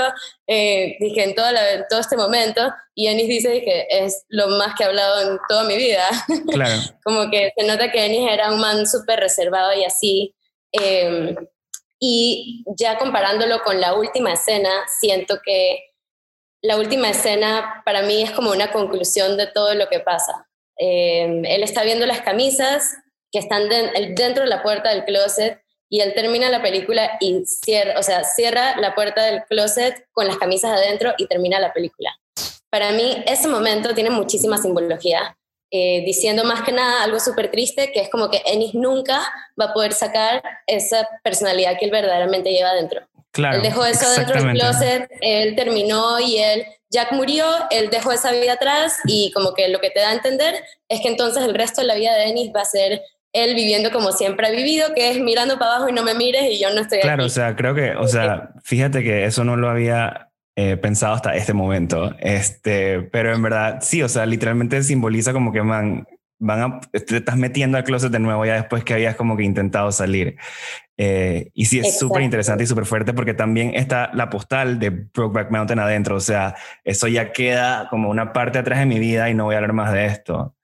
[0.48, 2.62] eh, dije, en todo, la, todo este momento,
[2.96, 6.06] y Ennis dice que es lo más que he hablado en toda mi vida.
[6.52, 6.82] Claro.
[7.04, 10.36] como que se nota que Ennis era un man súper reservado y así.
[10.72, 11.36] Eh,
[12.02, 15.92] Y ya comparándolo con la última escena, siento que
[16.62, 20.48] la última escena para mí es como una conclusión de todo lo que pasa.
[20.78, 22.96] Eh, él está viendo las camisas
[23.32, 28.00] que están dentro de la puerta del closet y él termina la película y cierra,
[28.00, 32.16] o sea, cierra la puerta del closet con las camisas adentro y termina la película.
[32.70, 35.36] Para mí ese momento tiene muchísima simbología,
[35.72, 39.22] eh, diciendo más que nada algo súper triste, que es como que Ennis nunca
[39.60, 43.02] va a poder sacar esa personalidad que él verdaderamente lleva adentro.
[43.32, 48.12] Claro, él dejó eso dentro del closet, él terminó y él, Jack murió, él dejó
[48.12, 51.44] esa vida atrás y como que lo que te da a entender es que entonces
[51.44, 53.02] el resto de la vida de Ennis va a ser
[53.34, 56.44] él viviendo como siempre ha vivido, que es mirando para abajo y no me mires
[56.50, 59.56] y yo no estoy claro, o sea, creo que, o sea, fíjate que eso no
[59.56, 64.82] lo había eh, pensado hasta este momento, este, pero en verdad, sí, o sea, literalmente
[64.84, 66.08] simboliza como que man,
[66.40, 69.44] van a, te estás metiendo al closet de nuevo ya después que habías como que
[69.44, 70.38] intentado salir.
[70.98, 74.90] Eh, y sí, es súper interesante y súper fuerte porque también está la postal de
[74.90, 79.30] Brokeback Mountain adentro, o sea, eso ya queda como una parte atrás de mi vida
[79.30, 80.56] y no voy a hablar más de esto.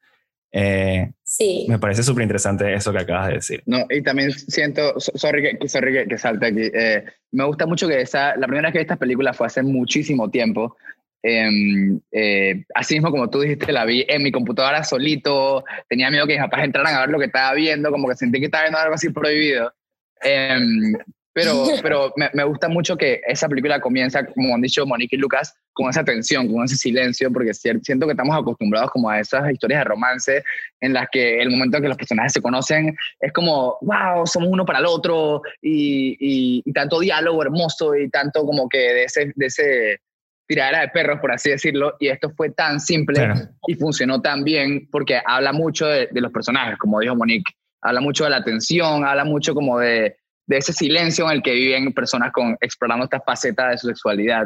[0.58, 1.66] Eh, sí.
[1.68, 3.64] Me parece súper interesante eso que acabas de decir.
[3.66, 7.04] No, y también siento, sorry que, sorry que, salte aquí, eh,
[7.34, 10.32] me gusta mucho que esa, la primera vez que vi esta película fue hace muchísimo
[10.32, 10.78] tiempo.
[11.22, 16.26] Em, eh, así mismo como tú dijiste, la vi en mi computadora solito, tenía miedo
[16.26, 18.64] que mis papás entraran a ver lo que estaba viendo, como que sentí que estaba
[18.64, 19.74] viendo algo así prohibido.
[20.22, 20.94] Em,
[21.36, 25.20] pero, pero me, me, gusta mucho que esa película comienza, como han dicho Monique y
[25.20, 29.52] Lucas, con esa tensión, con ese silencio, porque siento que estamos acostumbrados como a esas
[29.52, 30.44] historias de romance
[30.80, 34.48] en las que el momento en que los personajes se conocen es como, wow, somos
[34.50, 39.34] uno para el otro y, y, tanto diálogo hermoso y tanto como que de ese,
[39.36, 40.00] de ese
[40.48, 43.34] tiradera de perros, por así decirlo, y esto fue tan simple
[43.68, 48.00] y funcionó tan bien porque habla mucho de, de los personajes, como dijo Monique, habla
[48.00, 50.16] mucho de la tensión, habla mucho como de
[50.48, 54.46] de ese silencio en el que viven personas con, explorando esta faceta de su sexualidad.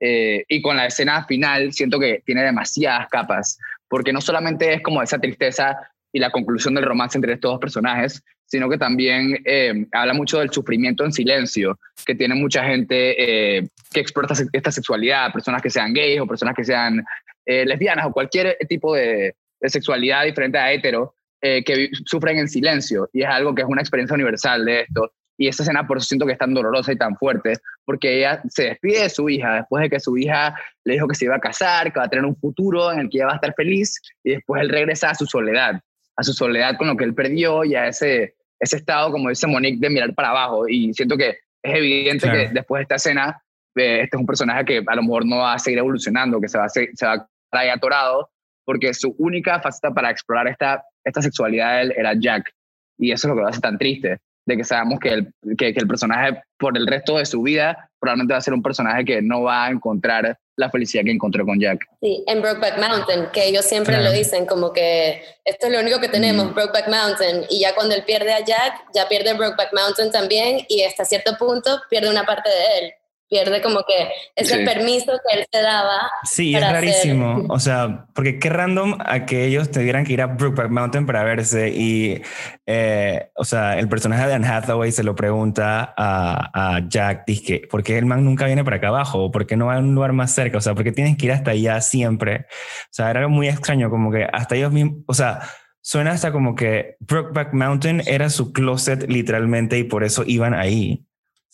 [0.00, 4.82] Eh, y con la escena final siento que tiene demasiadas capas, porque no solamente es
[4.82, 5.76] como esa tristeza
[6.12, 10.38] y la conclusión del romance entre estos dos personajes, sino que también eh, habla mucho
[10.38, 15.70] del sufrimiento en silencio que tiene mucha gente eh, que explora esta sexualidad, personas que
[15.70, 17.04] sean gays o personas que sean
[17.46, 23.08] lesbianas o cualquier tipo de, de sexualidad diferente a hetero, que sufren en silencio.
[23.12, 25.12] Y es algo que es una experiencia universal de esto.
[25.38, 28.42] Y esa escena por eso siento que es tan dolorosa y tan fuerte, porque ella
[28.48, 31.36] se despide de su hija después de que su hija le dijo que se iba
[31.36, 33.54] a casar, que va a tener un futuro en el que ella va a estar
[33.54, 35.80] feliz, y después él regresa a su soledad,
[36.16, 39.46] a su soledad con lo que él perdió y a ese, ese estado, como dice
[39.46, 40.66] Monique, de mirar para abajo.
[40.68, 43.42] Y siento que es evidente que después de esta escena,
[43.74, 46.48] eh, este es un personaje que a lo mejor no va a seguir evolucionando, que
[46.48, 48.30] se va a, se va a quedar ahí atorado,
[48.64, 52.50] porque su única faceta para explorar esta, esta sexualidad era Jack.
[52.98, 55.68] Y eso es lo que lo hace tan triste de que sabemos que el, que,
[55.68, 59.20] el personaje por el resto de su vida probablemente va a ser un personaje que
[59.20, 61.84] no va a encontrar la felicidad que encontró con Jack.
[62.00, 66.00] Sí, en Brokeback Mountain, que ellos siempre lo dicen como que esto es lo único
[66.00, 66.54] que tenemos, mm.
[66.54, 70.82] Brokeback Mountain, y ya cuando él pierde a Jack, ya pierde Brokeback Mountain también, y
[70.84, 72.94] hasta cierto punto pierde una parte de él
[73.28, 76.10] pierde como que ese permiso que él te daba.
[76.24, 77.44] Sí, es rarísimo.
[77.48, 81.24] O sea, porque qué random a que ellos tuvieran que ir a Brookback Mountain para
[81.24, 82.22] verse y,
[82.66, 87.62] eh, o sea, el personaje de Anne Hathaway se lo pregunta a, a Jack, dice,
[87.70, 89.30] ¿por qué el man nunca viene para acá abajo?
[89.30, 90.58] ¿Por qué no va a un lugar más cerca?
[90.58, 92.46] O sea, ¿por qué tienes que ir hasta allá siempre?
[92.46, 95.40] O sea, era algo muy extraño, como que hasta ellos mismos, o sea,
[95.80, 101.05] suena hasta como que Brookback Mountain era su closet literalmente y por eso iban ahí.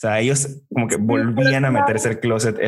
[0.03, 2.59] O sea, ellos como que volvían a meterse el closet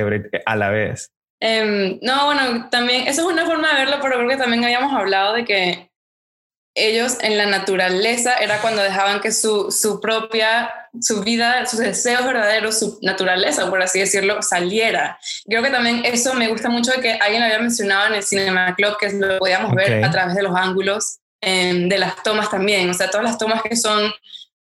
[0.47, 1.11] a la vez.
[1.41, 4.95] Em, no, bueno, también, eso es una forma de verlo, pero creo que también habíamos
[4.95, 5.91] hablado de que
[6.76, 10.70] ellos en la naturaleza era cuando dejaban que su, su propia,
[11.01, 15.18] su vida, sus deseos verdaderos, su naturaleza, por así decirlo, saliera.
[15.45, 18.22] Creo que también eso me gusta mucho de que alguien lo había mencionado en el
[18.22, 22.49] Cinema Club, que lo podíamos ver a través de los ángulos em, de las tomas
[22.49, 22.89] también.
[22.91, 24.12] O sea, todas las tomas que son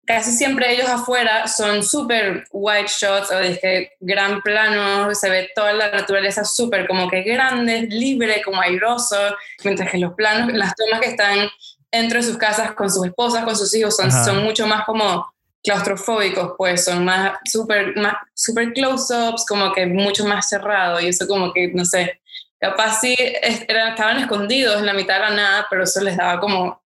[0.08, 5.50] casi siempre ellos afuera son súper white shots o de que gran plano, se ve
[5.54, 9.18] toda la naturaleza súper como que grande, libre, como airoso,
[9.64, 11.50] mientras que los planos, las tomas que están
[11.92, 15.30] dentro de sus casas con sus esposas, con sus hijos, son, son mucho más como
[15.62, 21.28] claustrofóbicos, pues son más súper más super close-ups, como que mucho más cerrado y eso
[21.28, 22.18] como que, no sé,
[22.58, 26.80] capaz sí estaban escondidos en la mitad de la nada, pero eso les daba como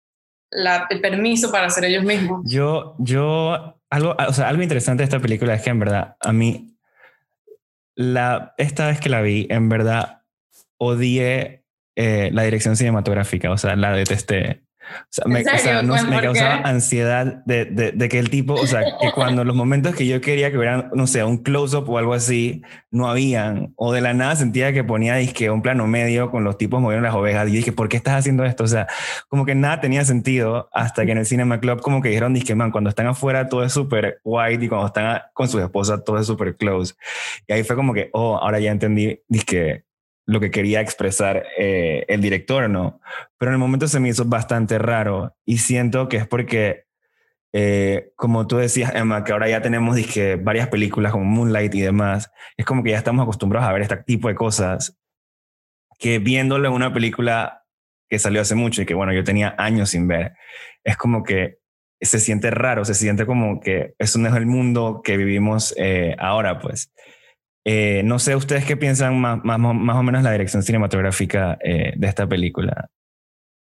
[0.52, 2.42] el permiso para ser ellos mismos.
[2.44, 6.32] Yo, yo, algo, o sea, algo interesante de esta película es que en verdad a
[6.32, 6.76] mí,
[7.94, 10.22] la, esta vez que la vi, en verdad
[10.78, 11.64] odié
[11.96, 14.62] eh, la dirección cinematográfica, o sea, la detesté.
[15.08, 19.94] Sea, me, causaba ansiedad de, de, que el tipo, o sea, que cuando los momentos
[19.94, 23.72] que yo quería que hubieran, no sé, un close-up o algo así, no habían.
[23.76, 27.06] O de la nada sentía que ponía disque un plano medio con los tipos moviendo
[27.06, 27.48] las ovejas.
[27.48, 28.64] Y dije, ¿por qué estás haciendo esto?
[28.64, 28.86] O sea,
[29.28, 32.54] como que nada tenía sentido hasta que en el Cinema Club como que dijeron, disque,
[32.54, 36.18] man, cuando están afuera todo es súper white y cuando están con su esposa todo
[36.18, 36.94] es súper close.
[37.46, 39.84] Y ahí fue como que, oh, ahora ya entendí, disque,
[40.26, 43.00] lo que quería expresar eh, el director, ¿no?
[43.38, 46.84] Pero en el momento se me hizo bastante raro y siento que es porque,
[47.52, 49.96] eh, como tú decías, Emma, que ahora ya tenemos
[50.40, 53.96] varias películas como Moonlight y demás, es como que ya estamos acostumbrados a ver este
[53.98, 54.96] tipo de cosas
[55.98, 57.64] que viéndolo en una película
[58.08, 60.34] que salió hace mucho y que, bueno, yo tenía años sin ver,
[60.84, 61.58] es como que
[62.02, 66.16] se siente raro, se siente como que eso no es el mundo que vivimos eh,
[66.18, 66.91] ahora, pues.
[67.64, 71.92] Eh, no sé ustedes qué piensan más, más, más o menos la dirección cinematográfica eh,
[71.96, 72.90] de esta película.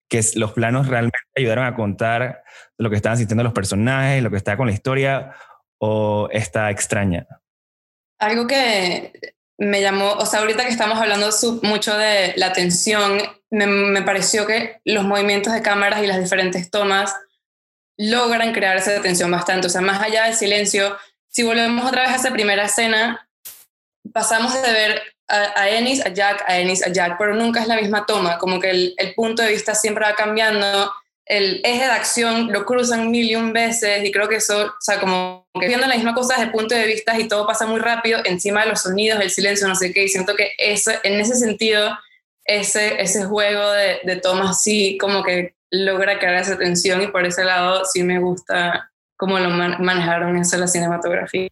[0.09, 2.43] Que los planos realmente ayudaron a contar
[2.77, 5.33] lo que estaban sintiendo los personajes, lo que está con la historia,
[5.79, 7.27] o está extraña.
[8.19, 9.11] Algo que
[9.57, 11.29] me llamó, o sea, ahorita que estamos hablando
[11.63, 13.19] mucho de la tensión,
[13.49, 17.15] me, me pareció que los movimientos de cámaras y las diferentes tomas
[17.97, 19.67] logran crear esa tensión bastante.
[19.67, 20.95] O sea, más allá del silencio,
[21.29, 23.26] si volvemos otra vez a esa primera escena,
[24.17, 27.75] pasamos de ver a, Ennis, a Jack, a Ennis, a Jack, pero nunca es la
[27.75, 30.91] misma toma, como que el, punto de vista siempre va cambiando,
[31.23, 34.81] el eje de acción lo cruzan mil y un veces y creo que eso, o
[34.81, 37.67] sea, como que viendo la misma cosa desde el punto de vista y todo pasa
[37.67, 40.91] muy rápido encima de los sonidos, el silencio, no sé qué, y siento que eso,
[41.03, 41.95] en ese sentido,
[42.43, 47.23] ese, ese juego de, de tomas sí como que logra crear esa tensión y por
[47.23, 51.49] ese lado sí me gusta cómo lo manejaron eso la cinematografía.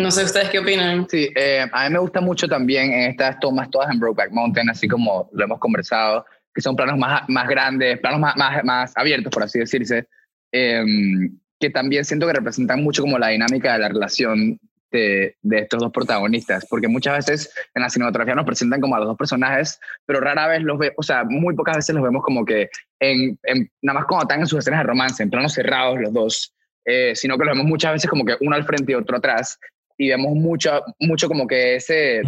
[0.00, 1.06] No sé ustedes qué opinan.
[1.08, 4.70] Sí, eh, a mí me gusta mucho también en estas tomas todas en Brokeback Mountain,
[4.70, 6.24] así como lo hemos conversado,
[6.54, 10.08] que son planos más, más grandes, planos más, más, más abiertos, por así decirse,
[10.52, 14.58] em, que también siento que representan mucho como la dinámica de la relación
[14.90, 19.00] de, de, estos dos protagonistas, porque muchas veces en la cinematografía nos presentan como a
[19.00, 22.24] los dos personajes, pero rara vez los vemos, o sea, muy pocas veces los vemos
[22.24, 25.52] como que en, en, nada más cuando están en sus escenas de romance, en planos
[25.52, 26.54] cerrados los dos,
[26.86, 29.60] eh, sino que los vemos muchas veces como que uno al frente y otro atrás,
[30.00, 32.22] y vemos mucho, mucho como que ese,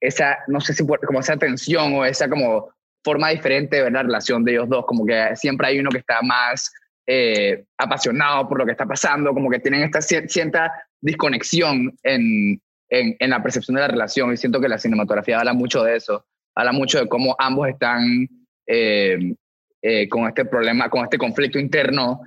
[0.00, 2.70] esa, no sé si como esa tensión o esa como
[3.04, 5.98] forma diferente de ver la relación de ellos dos, como que siempre hay uno que
[5.98, 6.72] está más
[7.06, 13.16] eh, apasionado por lo que está pasando, como que tienen esta cierta desconexión en, en,
[13.18, 16.24] en, la percepción de la relación y siento que la cinematografía habla mucho de eso,
[16.54, 18.26] habla mucho de cómo ambos están
[18.66, 19.34] eh,
[19.82, 22.22] eh, con este problema, con este conflicto interno,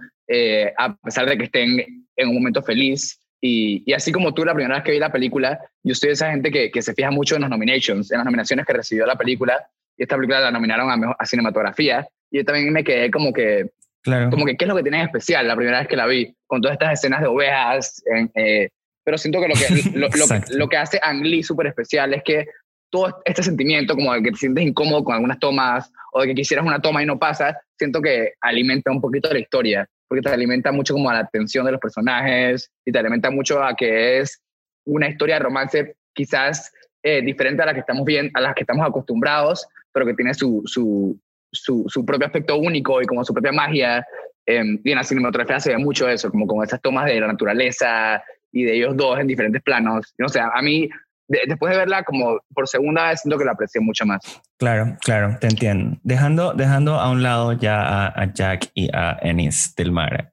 [0.78, 4.54] a pesar de que estén en un momento feliz y, y, así como tú la
[4.54, 7.12] primera vez que vi la película, yo soy de esa gente que, que, se fija
[7.12, 9.68] mucho en los nominations, en las nominaciones que recibió la película.
[9.96, 12.08] Y esta película la nominaron a, a cinematografía.
[12.32, 13.70] Y yo también me quedé como que,
[14.02, 14.32] claro.
[14.32, 16.36] como que, ¿qué es lo que tiene especial la primera vez que la vi?
[16.48, 18.04] Con todas estas escenas de ovejas.
[18.36, 18.70] Eh,
[19.04, 20.26] pero siento que lo que, lo, lo,
[20.58, 22.48] lo que hace Ang Lee súper especial es que
[22.90, 26.36] todo este sentimiento como de que te sientes incómodo con algunas tomas o de que
[26.36, 30.30] quisieras una toma y no pasa, siento que alimenta un poquito la historia porque te
[30.30, 34.20] alimenta mucho como a la atención de los personajes y te alimenta mucho a que
[34.20, 34.42] es
[34.86, 36.72] una historia de romance quizás
[37.04, 40.34] eh, diferente a la que estamos bien, a las que estamos acostumbrados, pero que tiene
[40.34, 41.20] su, su,
[41.52, 44.06] su, propio aspecto único y como su propia magia.
[44.46, 47.28] Eh, y en la cinematografía se ve mucho eso, como con esas tomas de la
[47.28, 50.14] naturaleza y de ellos dos en diferentes planos.
[50.18, 50.90] No sé, a mí
[51.28, 54.22] después de verla como por segunda vez, siento que la aprecié mucho más.
[54.58, 55.98] Claro, claro, te entiendo.
[56.04, 60.32] Dejando, dejando a un lado ya a, Jack y a Ennis del Mar.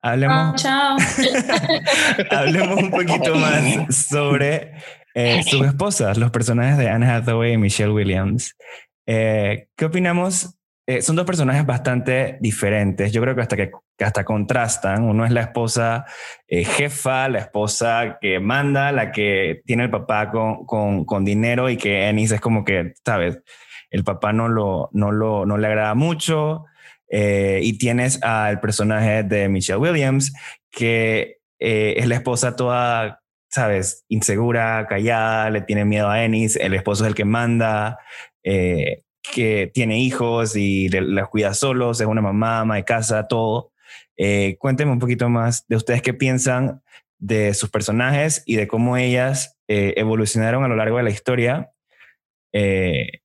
[0.00, 0.96] Hablemos, oh, chao.
[2.30, 4.72] hablemos un poquito más sobre
[5.14, 8.56] eh, sus esposas, los personajes de Anne Hathaway y Michelle Williams.
[9.06, 13.12] Eh, ¿Qué opinamos eh, son dos personajes bastante diferentes.
[13.12, 13.70] Yo creo que hasta que,
[14.00, 15.04] hasta contrastan.
[15.04, 16.06] Uno es la esposa
[16.48, 21.70] eh, jefa, la esposa que manda, la que tiene el papá con, con, con, dinero
[21.70, 23.38] y que Ennis es como que, sabes,
[23.90, 26.64] el papá no, lo, no, lo, no le agrada mucho.
[27.08, 30.32] Eh, y tienes al personaje de Michelle Williams,
[30.70, 37.04] que es la esposa toda, sabes, insegura, callada, le tiene miedo a Ennis, el esposo
[37.04, 37.98] es el que manda.
[39.22, 43.72] Que tiene hijos y las cuida solos, es una mamá, ama de casa, todo.
[44.16, 46.82] Eh, cuéntenme un poquito más de ustedes qué piensan
[47.18, 51.70] de sus personajes y de cómo ellas eh, evolucionaron a lo largo de la historia
[52.52, 53.20] eh,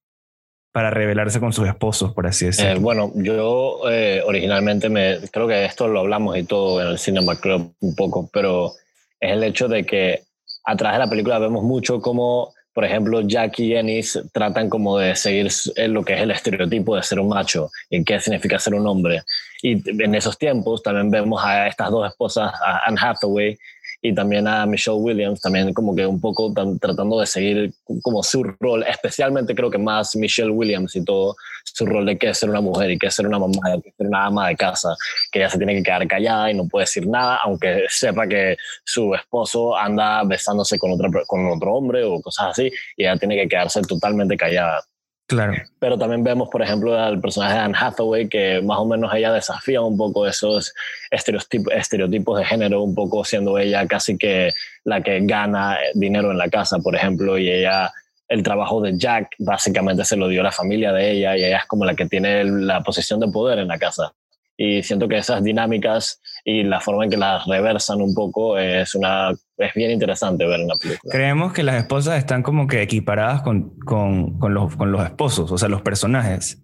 [0.72, 2.80] para revelarse con sus esposos, por así decirlo.
[2.80, 3.82] bueno, yo
[4.26, 8.30] originalmente me, creo que esto lo hablamos y todo en el Cinema Club un poco,
[8.32, 8.74] pero
[9.20, 10.22] es el hecho de que
[10.64, 15.16] atrás de la película vemos mucho cómo por ejemplo, Jack y Ennis tratan como de
[15.16, 15.50] seguir
[15.90, 19.24] lo que es el estereotipo de ser un macho y qué significa ser un hombre.
[19.64, 23.58] Y en esos tiempos también vemos a estas dos esposas, a Anne Hathaway
[24.02, 28.44] y también a Michelle Williams, también como que un poco tratando de seguir como su
[28.44, 32.50] rol, especialmente creo que más Michelle Williams y todo, su rol de qué es ser
[32.50, 34.96] una mujer y qué es ser una mamá, qué es ser una ama de casa,
[35.32, 38.58] que ella se tiene que quedar callada y no puede decir nada, aunque sepa que
[38.84, 43.36] su esposo anda besándose con, otra, con otro hombre o cosas así, y ella tiene
[43.36, 44.84] que quedarse totalmente callada.
[45.28, 45.54] Claro.
[45.80, 49.34] Pero también vemos, por ejemplo, al personaje de Anne Hathaway, que más o menos ella
[49.34, 50.74] desafía un poco esos
[51.12, 54.52] estereotipos, de género, un poco siendo ella casi que
[54.86, 57.92] la que gana dinero en la casa, por ejemplo, y ella,
[58.30, 61.66] el trabajo de Jack básicamente se lo dio la familia de ella, y ella es
[61.66, 64.14] como la que tiene la posición de poder en la casa
[64.58, 68.96] y siento que esas dinámicas y la forma en que las reversan un poco es
[68.96, 71.12] una es bien interesante ver en la película.
[71.12, 75.52] Creemos que las esposas están como que equiparadas con, con, con, los, con los, esposos,
[75.52, 76.64] o sea, los personajes.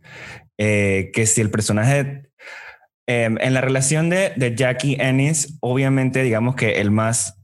[0.58, 2.30] Eh, que si el personaje
[3.08, 7.40] em, en la relación de, de Jackie Ennis, obviamente digamos que el más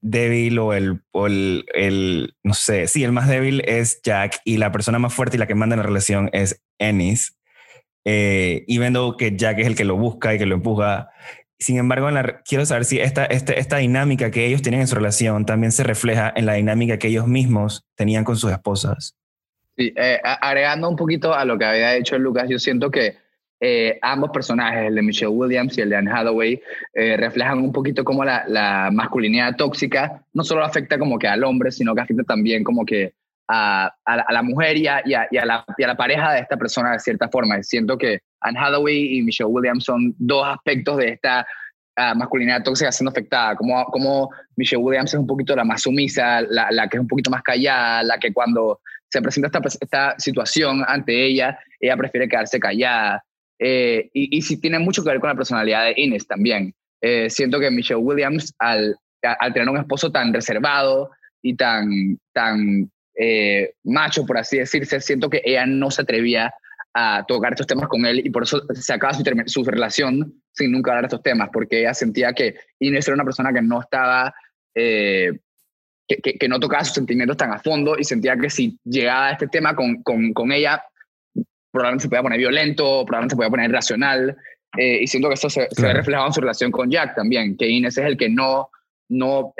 [0.00, 4.58] débil o el, o el, el, no sé, sí, el más débil es Jack y
[4.58, 7.38] la persona más fuerte y la que manda en la relación es Ennis.
[8.04, 11.10] Eh, y viendo que Jack es el que lo busca y que lo empuja.
[11.58, 12.08] Sin embargo,
[12.44, 15.82] quiero saber si esta, esta, esta dinámica que ellos tienen en su relación también se
[15.82, 19.16] refleja en la dinámica que ellos mismos tenían con sus esposas.
[19.76, 23.16] Sí, eh, agregando un poquito a lo que había dicho Lucas, yo siento que
[23.60, 26.60] eh, ambos personajes, el de Michelle Williams y el de Anne Hathaway,
[26.92, 31.72] reflejan un poquito cómo la, la, masculinidad tóxica no solo afecta como que al hombre,
[31.72, 33.14] sino que afecta también como que
[33.48, 36.56] a, a, la mujer y a, y, a, la, y a, la, pareja de esta
[36.56, 37.62] persona de cierta forma.
[37.62, 41.46] Siento que Anne Hathaway y Michelle Williams son dos aspectos de esta
[41.98, 43.56] uh, masculinidad tóxica siendo afectada.
[43.56, 47.08] Como, como Michelle Williams es un poquito la más sumisa, la, la, que es un
[47.08, 48.80] poquito más callada, la que cuando
[49.10, 53.22] se presenta esta, esta situación ante ella, ella prefiere quedarse callada.
[53.58, 56.74] Eh, y, y sí tiene mucho que ver con la personalidad de Inés también.
[57.00, 61.10] Eh, siento que Michelle Williams, al, al tener un esposo tan reservado
[61.42, 66.52] y tan, tan eh, macho, por así decirse, siento que ella no se atrevía
[66.94, 70.70] a tocar estos temas con él y por eso se acaba su, su relación sin
[70.70, 73.80] nunca hablar de estos temas, porque ella sentía que Inés era una persona que no
[73.80, 74.32] estaba,
[74.74, 75.32] eh,
[76.06, 79.32] que, que, no tocaba sus sentimientos tan a fondo y sentía que si llegaba a
[79.32, 80.84] este tema con, con, con ella,
[81.72, 84.36] probablemente se podía poner violento, probablemente se podía poner irracional,
[84.76, 87.56] eh, y siento que eso se, se, ve reflejado en su relación con Jack también,
[87.56, 88.70] que Inés es el que no,
[89.08, 89.54] no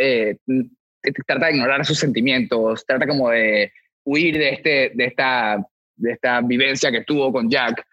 [1.12, 3.72] trata de ignorar sus sentimientos, trata como de
[4.04, 5.58] huir de, este, de, esta,
[5.96, 7.86] de esta vivencia que tuvo con Jack.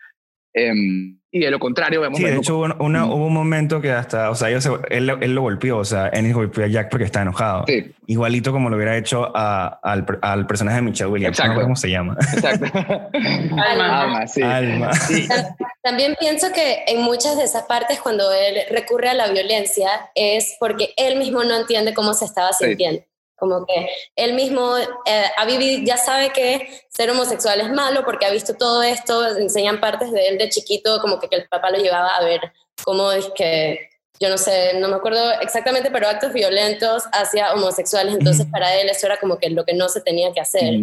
[0.53, 2.17] Um, y de lo contrario vemos...
[2.17, 5.41] Sí, de hecho hubo, una, hubo, un momento que hasta, o sea, él, él, lo
[5.41, 7.63] golpeó, o sea, Ennis golpeó a Jack porque está enojado.
[7.67, 7.89] Sí.
[8.07, 11.39] Igualito como lo hubiera hecho a, al, al, personaje de Michelle Williams.
[11.39, 11.55] Exacto.
[11.55, 12.17] No cómo se llama.
[12.33, 12.65] Exacto.
[12.77, 14.01] Alma.
[14.01, 14.41] Alma, sí.
[14.41, 14.93] Alma.
[14.93, 15.25] Sí.
[15.83, 20.57] También pienso que en muchas de esas partes cuando él recurre a la violencia es
[20.59, 23.03] porque él mismo no entiende cómo se estaba sintiendo.
[23.41, 28.27] Como que él mismo eh, ha vivido, ya sabe que ser homosexual es malo porque
[28.27, 31.71] ha visto todo esto, enseñan partes de él de chiquito, como que, que el papá
[31.71, 32.39] lo llevaba a ver
[32.83, 33.89] cómo es que,
[34.19, 38.89] yo no sé, no me acuerdo exactamente, pero actos violentos hacia homosexuales, entonces para él
[38.89, 40.75] eso era como que lo que no se tenía que hacer.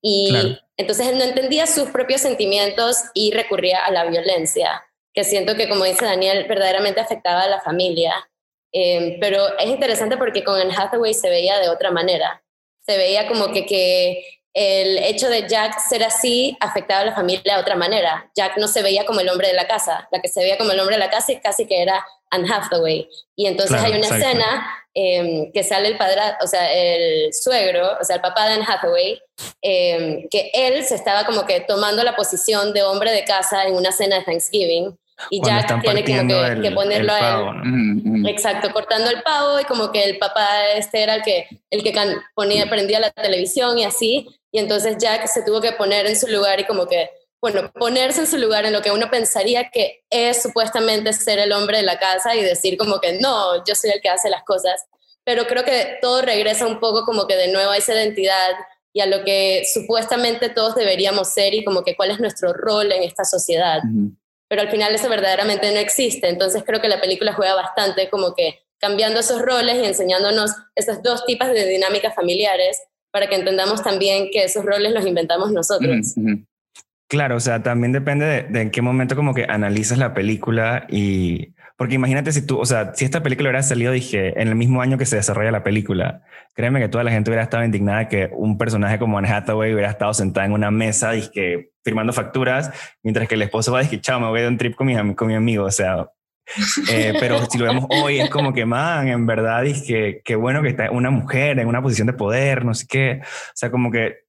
[0.00, 0.58] Y claro.
[0.76, 5.68] entonces él no entendía sus propios sentimientos y recurría a la violencia, que siento que
[5.68, 8.14] como dice Daniel, verdaderamente afectaba a la familia.
[8.78, 12.42] Eh, pero es interesante porque con el Hathaway se veía de otra manera.
[12.84, 14.22] Se veía como que, que
[14.52, 18.30] el hecho de Jack ser así afectaba a la familia de otra manera.
[18.36, 20.06] Jack no se veía como el hombre de la casa.
[20.12, 23.08] La que se veía como el hombre de la casa casi que era Anne Hathaway.
[23.34, 27.96] Y entonces claro, hay una escena eh, que sale el padre, o sea, el suegro,
[27.98, 29.22] o sea, el papá de Anne Hathaway,
[29.62, 33.74] eh, que él se estaba como que tomando la posición de hombre de casa en
[33.74, 34.98] una cena de Thanksgiving
[35.30, 38.02] y ya tiene como que, el, que ponerlo pavo, a él.
[38.04, 38.28] ¿no?
[38.28, 41.94] Exacto, cortando el pavo y como que el papá este era el que, el que
[42.34, 46.26] ponía, prendía la televisión y así, y entonces Jack se tuvo que poner en su
[46.28, 47.10] lugar y como que,
[47.40, 51.52] bueno, ponerse en su lugar en lo que uno pensaría que es supuestamente ser el
[51.52, 54.44] hombre de la casa y decir como que no, yo soy el que hace las
[54.44, 54.86] cosas,
[55.24, 58.52] pero creo que todo regresa un poco como que de nuevo a esa identidad
[58.92, 62.92] y a lo que supuestamente todos deberíamos ser y como que cuál es nuestro rol
[62.92, 63.80] en esta sociedad.
[63.84, 64.16] Uh -huh
[64.48, 66.28] pero al final eso verdaderamente no existe.
[66.28, 71.02] Entonces creo que la película juega bastante como que cambiando esos roles y enseñándonos esos
[71.02, 76.14] dos tipos de dinámicas familiares para que entendamos también que esos roles los inventamos nosotros.
[77.08, 80.86] Claro, o sea, también depende de, de, en qué momento como que analizas la película
[80.90, 84.54] y Porque imagínate si tú, o sea, si esta película hubiera salido, dije, en el
[84.54, 86.22] mismo año que se desarrolla la película,
[86.54, 89.90] créeme que toda la gente hubiera estado indignada que un personaje como Anne Hathaway hubiera
[89.90, 92.70] estado sentada en una mesa, dije, firmando facturas,
[93.02, 95.14] mientras que el esposo va a decir, chao, me voy de un trip con mi,
[95.14, 96.08] con mi amigo, o sea,
[96.90, 100.62] eh, pero si lo vemos hoy, es como que, man, en verdad, dije, qué bueno
[100.62, 103.20] que está una mujer en una posición de poder, no sé qué.
[103.22, 104.26] O sea, como que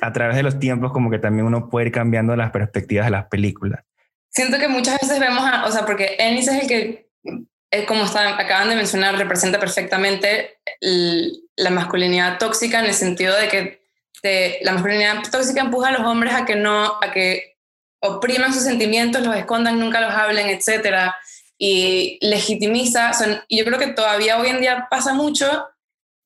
[0.00, 3.12] a través de los tiempos, como que también uno puede ir cambiando las perspectivas de
[3.12, 3.84] las películas.
[4.30, 7.10] Siento que muchas veces vemos, a, o sea, porque Ennis es el que,
[7.70, 13.48] es como están, acaban de mencionar, representa perfectamente la masculinidad tóxica en el sentido de
[14.22, 17.56] que la masculinidad tóxica empuja a los hombres a que no, a que
[18.02, 21.16] opriman sus sentimientos, los escondan, nunca los hablen, etcétera
[21.62, 23.12] y legitimiza,
[23.46, 25.68] y yo creo que todavía hoy en día pasa mucho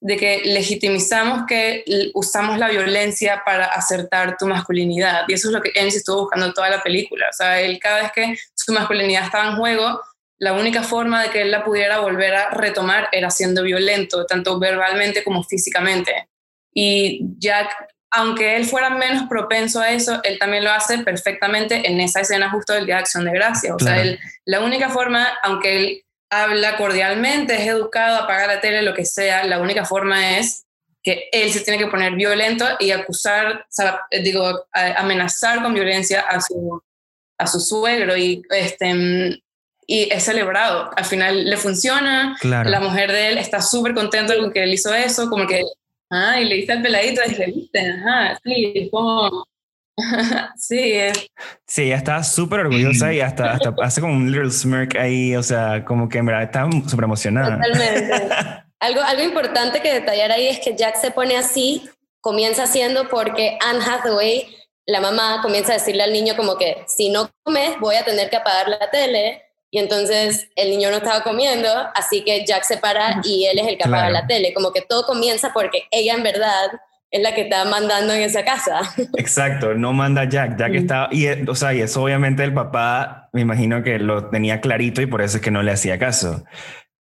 [0.04, 1.82] de que legitimizamos que
[2.12, 5.24] usamos la violencia para acertar tu masculinidad.
[5.28, 7.26] Y eso es lo que Ennis estuvo buscando toda la película.
[7.30, 9.98] O sea, él cada vez que su masculinidad estaba en juego,
[10.38, 14.58] la única forma de que él la pudiera volver a retomar era siendo violento, tanto
[14.58, 16.28] verbalmente como físicamente.
[16.74, 17.70] Y Jack
[18.16, 22.48] aunque él fuera menos propenso a eso, él también lo hace perfectamente en esa escena
[22.48, 23.74] justo del Día de Acción de Gracia.
[23.74, 28.82] O sea, él, la única forma, aunque él habla cordialmente, es educado, apaga la tele,
[28.82, 30.66] lo que sea, la única forma es
[31.02, 33.66] que él se tiene que poner violento y acusar,
[34.22, 36.82] digo, amenazar con violencia a su,
[37.38, 39.42] a su suegro y, este,
[39.86, 40.90] y es celebrado.
[40.96, 44.94] Al final le funciona, la mujer de él está súper contenta con que él hizo
[44.94, 45.62] eso, como que
[46.10, 49.46] Ah, y le diste al peladito y le viste, ajá, sí, como...
[50.56, 51.26] sí, es.
[51.66, 55.42] Sí, ella está súper orgullosa y hasta, hasta hace como un little smirk ahí, o
[55.42, 57.56] sea, como que en verdad está súper emocionada.
[57.56, 58.28] Totalmente.
[58.80, 61.88] algo, algo importante que detallar ahí es que Jack se pone así,
[62.20, 67.08] comienza haciendo porque Anne Hathaway, la mamá, comienza a decirle al niño como que si
[67.08, 71.24] no comes voy a tener que apagar la tele y entonces el niño no estaba
[71.24, 74.54] comiendo, así que Jack se para y él es el que apaga la tele.
[74.54, 76.70] Como que todo comienza porque ella en verdad
[77.14, 78.80] es la que está mandando en esa casa.
[79.16, 83.40] Exacto, no manda Jack, Jack está, y, o sea, y eso obviamente el papá, me
[83.40, 86.44] imagino que lo tenía clarito y por eso es que no le hacía caso.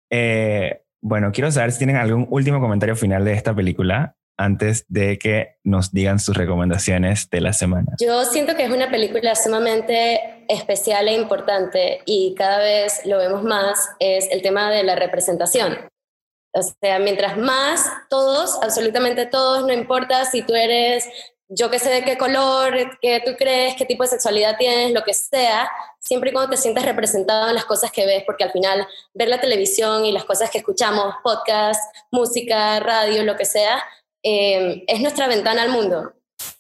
[0.10, 5.20] Eh, bueno, quiero saber si tienen algún último comentario final de esta película antes de
[5.20, 7.94] que nos digan sus recomendaciones de la semana?
[8.00, 13.44] Yo siento que es una película sumamente especial e importante y cada vez lo vemos
[13.44, 15.78] más, es el tema de la representación.
[16.58, 21.08] O sea, mientras más todos, absolutamente todos, no importa si tú eres,
[21.50, 25.04] yo que sé de qué color, qué tú crees, qué tipo de sexualidad tienes, lo
[25.04, 28.52] que sea, siempre y cuando te sientas representado en las cosas que ves, porque al
[28.52, 31.82] final ver la televisión y las cosas que escuchamos, podcast,
[32.12, 33.84] música, radio, lo que sea,
[34.30, 36.14] Em, es nuestra ventana al mundo.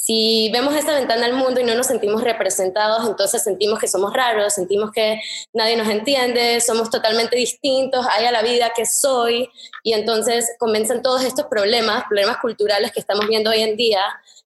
[0.07, 4.13] Si vemos esta ventana al mundo y no nos sentimos representados, entonces sentimos que somos
[4.13, 5.19] raros, sentimos que
[5.51, 9.49] nadie nos entiende, somos totalmente distintos, hay a la vida que soy,
[9.83, 13.99] y entonces comienzan todos estos problemas, problemas culturales que estamos viendo hoy en día,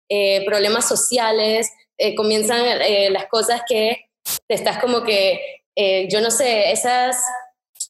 [0.09, 4.09] eh, problemas sociales, eh, comienzan eh, las cosas que
[4.47, 5.61] te estás como que,
[6.09, 7.17] yo no sé, esos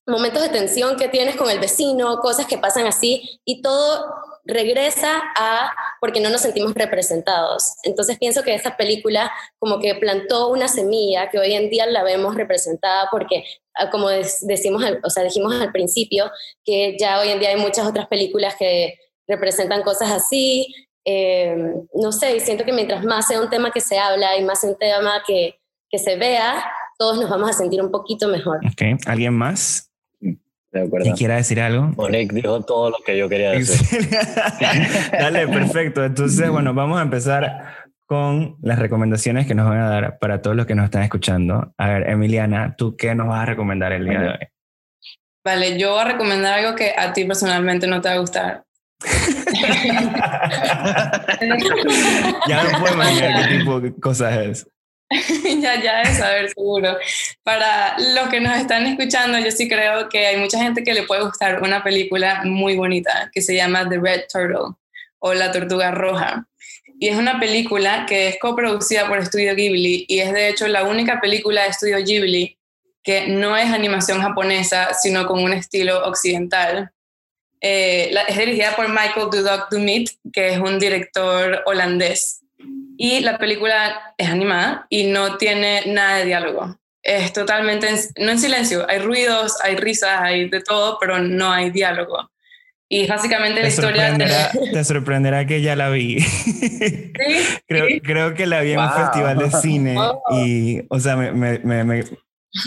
[0.06, 5.22] momentos de tensión que tienes con el vecino, cosas que pasan así, y todo regresa
[5.38, 7.76] a porque no nos sentimos representados.
[7.84, 12.04] Entonces pienso que esta película como que plantó una semilla que hoy en día la
[12.04, 13.44] vemos representada porque
[13.76, 16.32] ah, como decimos, o sea, dijimos al principio
[16.64, 18.96] que ya hoy en día hay muchas otras películas que
[19.28, 20.74] representan cosas así.
[21.06, 21.56] Eh,
[21.96, 24.64] no sé, y siento que mientras más sea un tema que se habla y más
[24.64, 26.64] un tema que, que se vea,
[26.98, 28.60] todos nos vamos a sentir un poquito mejor.
[28.74, 28.96] Okay.
[29.08, 29.91] ¿Alguien más?
[30.72, 31.88] ¿Quién quiera decir algo?
[31.98, 34.10] Monique dijo todo lo que yo quería decir.
[35.12, 36.06] Dale, perfecto.
[36.06, 40.56] Entonces, bueno, vamos a empezar con las recomendaciones que nos van a dar para todos
[40.56, 41.74] los que nos están escuchando.
[41.78, 44.38] A ver, Emiliana, ¿tú qué nos vas a recomendar el día de hoy?
[45.44, 48.64] Vale, yo voy a recomendar algo que a ti personalmente no te va a gustar.
[52.48, 54.68] ya no puedo imaginar qué tipo de cosas es.
[55.62, 56.98] ya, ya es saber seguro.
[57.44, 61.04] Para los que nos están escuchando, yo sí creo que hay mucha gente que le
[61.04, 64.76] puede gustar una película muy bonita que se llama The Red Turtle
[65.20, 66.48] o La Tortuga Roja.
[66.98, 70.84] Y es una película que es coproducida por Estudio Ghibli y es de hecho la
[70.84, 72.58] única película de Estudio Ghibli
[73.04, 76.92] que no es animación japonesa, sino con un estilo occidental.
[77.60, 82.41] Eh, es dirigida por Michael Dudok Dumit, que es un director holandés
[82.98, 86.78] y la película es animada y no tiene nada de diálogo.
[87.02, 87.88] Es totalmente,
[88.20, 92.30] no en silencio, hay ruidos, hay risas, hay de todo, pero no hay diálogo.
[92.88, 94.16] Y básicamente la historia...
[94.74, 96.20] Te sorprenderá que ya la vi.
[96.20, 97.12] ¿Sí?
[97.68, 100.22] creo, creo que la vi en un festival de cine oh.
[100.32, 102.04] y, o sea, me, me, me,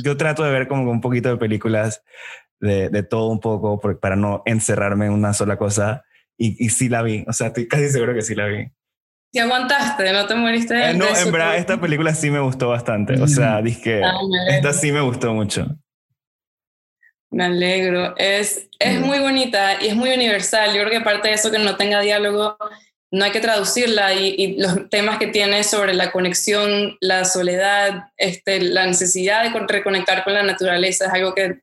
[0.02, 2.02] yo trato de ver como un poquito de películas
[2.58, 6.02] de, de todo un poco para no encerrarme en una sola cosa.
[6.36, 8.66] Y, y sí la vi, o sea, estoy casi seguro que sí la vi.
[9.34, 10.12] ¿Y aguantaste?
[10.12, 10.74] ¿No te moriste?
[10.74, 13.20] De eh, no, en verdad, esta película sí me gustó bastante.
[13.20, 13.64] O sea, mm.
[13.64, 14.12] dije, ah,
[14.48, 15.66] esta sí me gustó mucho.
[17.32, 18.14] Me alegro.
[18.16, 19.02] Es, es mm.
[19.02, 20.68] muy bonita y es muy universal.
[20.68, 22.56] Yo creo que aparte de eso, que no tenga diálogo,
[23.10, 28.04] no hay que traducirla y, y, los temas que tiene sobre la conexión, la soledad,
[28.16, 31.58] este, la necesidad de reconectar con la naturaleza es algo que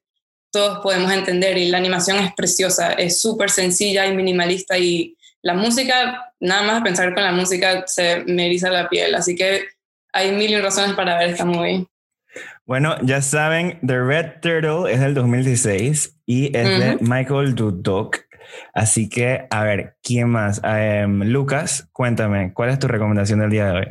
[0.52, 5.54] todos podemos entender y la animación es preciosa, es súper sencilla y minimalista y la
[5.54, 9.66] música, nada más pensar con la música se me eriza la piel, así que
[10.14, 11.86] hay mil y razones para ver esta movie.
[12.66, 18.20] Bueno, ya saben, The Red Turtle es del 2016 y es de Michael Dudok.
[18.74, 20.62] Así que, a ver, ¿quién más?
[20.64, 23.88] Em, Lucas, cuéntame, ¿cuál es tu recomendación del día de hoy?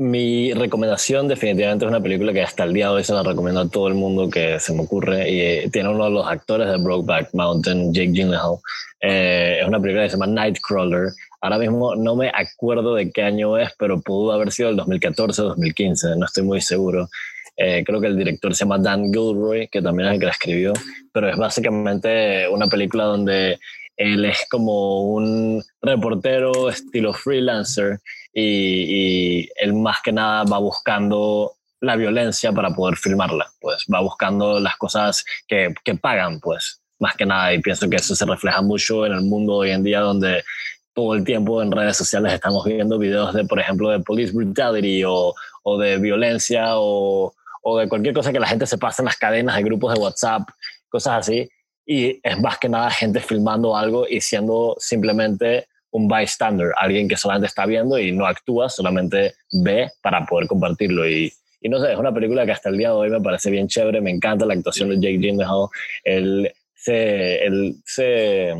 [0.00, 3.60] Mi recomendación definitivamente es una película que hasta el día de hoy se la recomiendo
[3.60, 6.68] a todo el mundo que se me ocurre y eh, tiene uno de los actores
[6.68, 8.56] de Brokeback Mountain, Jake Gyllenhaal.
[9.02, 11.10] Eh, es una película que se llama Nightcrawler.
[11.42, 15.42] Ahora mismo no me acuerdo de qué año es, pero pudo haber sido el 2014
[15.42, 17.10] o 2015, no estoy muy seguro.
[17.58, 20.32] Eh, creo que el director se llama Dan Gilroy, que también es el que la
[20.32, 20.72] escribió,
[21.12, 23.58] pero es básicamente una película donde
[23.98, 28.00] él es como un reportero estilo freelancer
[28.32, 34.60] y, él más que nada va buscando la violencia para poder filmarla, pues va buscando
[34.60, 38.60] las cosas que, que pagan, pues más que nada, y pienso que eso se refleja
[38.60, 40.44] mucho en el mundo hoy en día donde
[40.92, 45.04] todo el tiempo en redes sociales estamos viendo videos de, por ejemplo, de police brutality
[45.04, 49.06] o, o de violencia o, o, de cualquier cosa que la gente se pasa en
[49.06, 50.42] las cadenas de grupos de WhatsApp,
[50.88, 51.48] cosas así.
[51.86, 57.16] Y es más que nada gente filmando algo y siendo simplemente un bystander, alguien que
[57.16, 61.08] solamente está viendo y no actúa, solamente ve para poder compartirlo.
[61.08, 63.50] Y, y no sé, es una película que hasta el día de hoy me parece
[63.50, 65.68] bien chévere, me encanta la actuación de Jake Gyllenhaal,
[66.04, 68.54] él se, él se,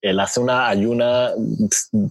[0.00, 1.32] él hace una ayuna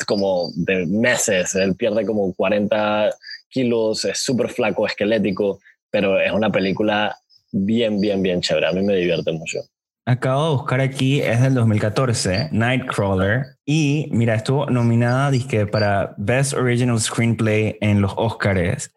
[0.06, 3.10] como de meses, él pierde como 40
[3.50, 5.60] kilos, es súper flaco, esquelético,
[5.90, 7.18] pero es una película
[7.52, 9.62] bien, bien, bien chévere, a mí me divierte mucho.
[10.08, 13.58] Acabo de buscar aquí, es del 2014, Nightcrawler.
[13.66, 18.94] Y mira, estuvo nominada disque para Best Original Screenplay en los Oscars.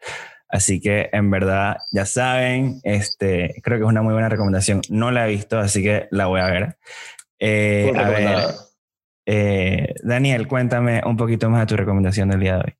[0.51, 4.83] Así que en verdad, ya saben, este, creo que es una muy buena recomendación.
[4.91, 6.77] No la he visto, así que la voy a ver.
[7.39, 8.29] Eh, a ver
[9.31, 12.75] eh, Daniel, cuéntame un poquito más de tu recomendación del día de hoy.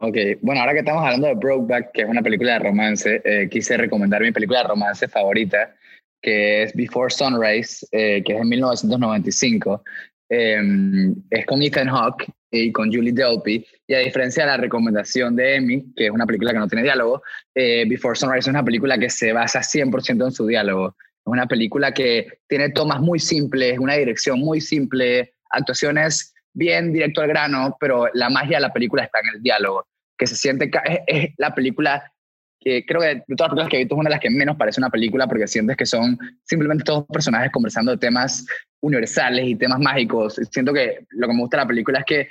[0.00, 3.48] Ok, bueno, ahora que estamos hablando de Brokeback, que es una película de romance, eh,
[3.50, 5.74] quise recomendar mi película de romance favorita,
[6.20, 9.82] que es Before Sunrise, eh, que es en 1995.
[10.30, 13.66] Em, es con Ethan Hawke y con Julie Delpy.
[13.86, 16.82] Y a diferencia de la recomendación de Emmy, que es una película que no tiene
[16.82, 17.22] diálogo,
[17.54, 20.96] eh, Before Sunrise es una película que se basa 100% en su diálogo.
[20.98, 27.20] Es una película que tiene tomas muy simples, una dirección muy simple, actuaciones bien directo
[27.20, 29.86] al grano, pero la magia de la película está en el diálogo,
[30.18, 30.70] que se siente,
[31.06, 32.12] es la película
[32.60, 34.30] que creo que de todas las películas que he visto es una de las que
[34.30, 38.46] menos parece una película porque sientes que son simplemente todos personajes conversando de temas
[38.80, 40.40] universales y temas mágicos.
[40.50, 42.28] Siento que lo que me gusta de la película es que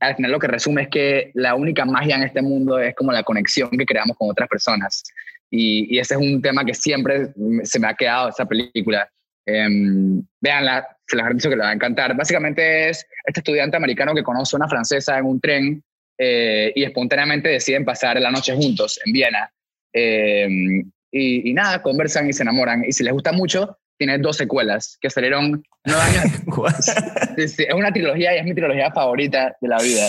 [0.00, 3.12] al final lo que resume es que la única magia en este mundo es como
[3.12, 5.02] la conexión que creamos con otras personas.
[5.50, 7.32] Y, y ese es un tema que siempre
[7.64, 9.10] se me ha quedado esa película.
[9.46, 9.68] Eh,
[10.40, 12.16] véanla, se les dicho que les va a encantar.
[12.16, 15.82] Básicamente es este estudiante americano que conoce a una francesa en un tren
[16.22, 19.50] eh, y espontáneamente deciden pasar la noche juntos en Viena.
[19.94, 20.46] Eh,
[21.10, 22.84] y, nada, conversan y se enamoran.
[22.86, 26.24] Y si les gusta mucho, tiene dos secuelas que salieron nueve años.
[27.38, 30.08] es una trilogía y es mi trilogía favorita de la vida.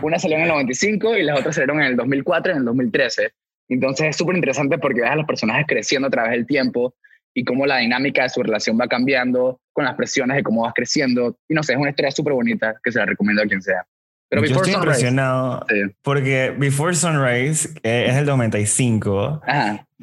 [0.00, 2.64] Una salió en el 95 y las otras salieron en el 2004 y en el
[2.64, 3.30] 2013.
[3.68, 6.94] Entonces es súper interesante porque ves a los personajes creciendo a través del tiempo
[7.34, 10.72] y cómo la dinámica de su relación va cambiando con las presiones de cómo vas
[10.74, 11.36] creciendo.
[11.46, 13.86] Y no sé, es una historia súper bonita que se la recomiendo a quien sea.
[14.32, 15.66] Pero Yo estoy impresionado
[16.00, 19.42] porque Before Sunrise eh, es el 95.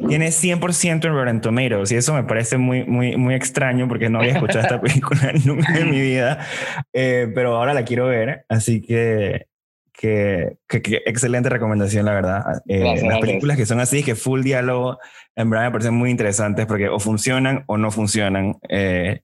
[0.08, 4.20] Tiene 100% en Rotten Tomatoes y eso me parece muy, muy, muy extraño porque no
[4.20, 6.46] había escuchado esta película nunca en mi vida,
[6.94, 9.48] eh, pero ahora la quiero ver, así que,
[9.92, 12.62] que, excelente recomendación, la verdad.
[12.68, 15.00] Eh, las películas que son así, que full diálogo,
[15.36, 18.58] en verdad me parecen muy interesantes porque o funcionan o no funcionan.
[18.70, 19.22] Eh,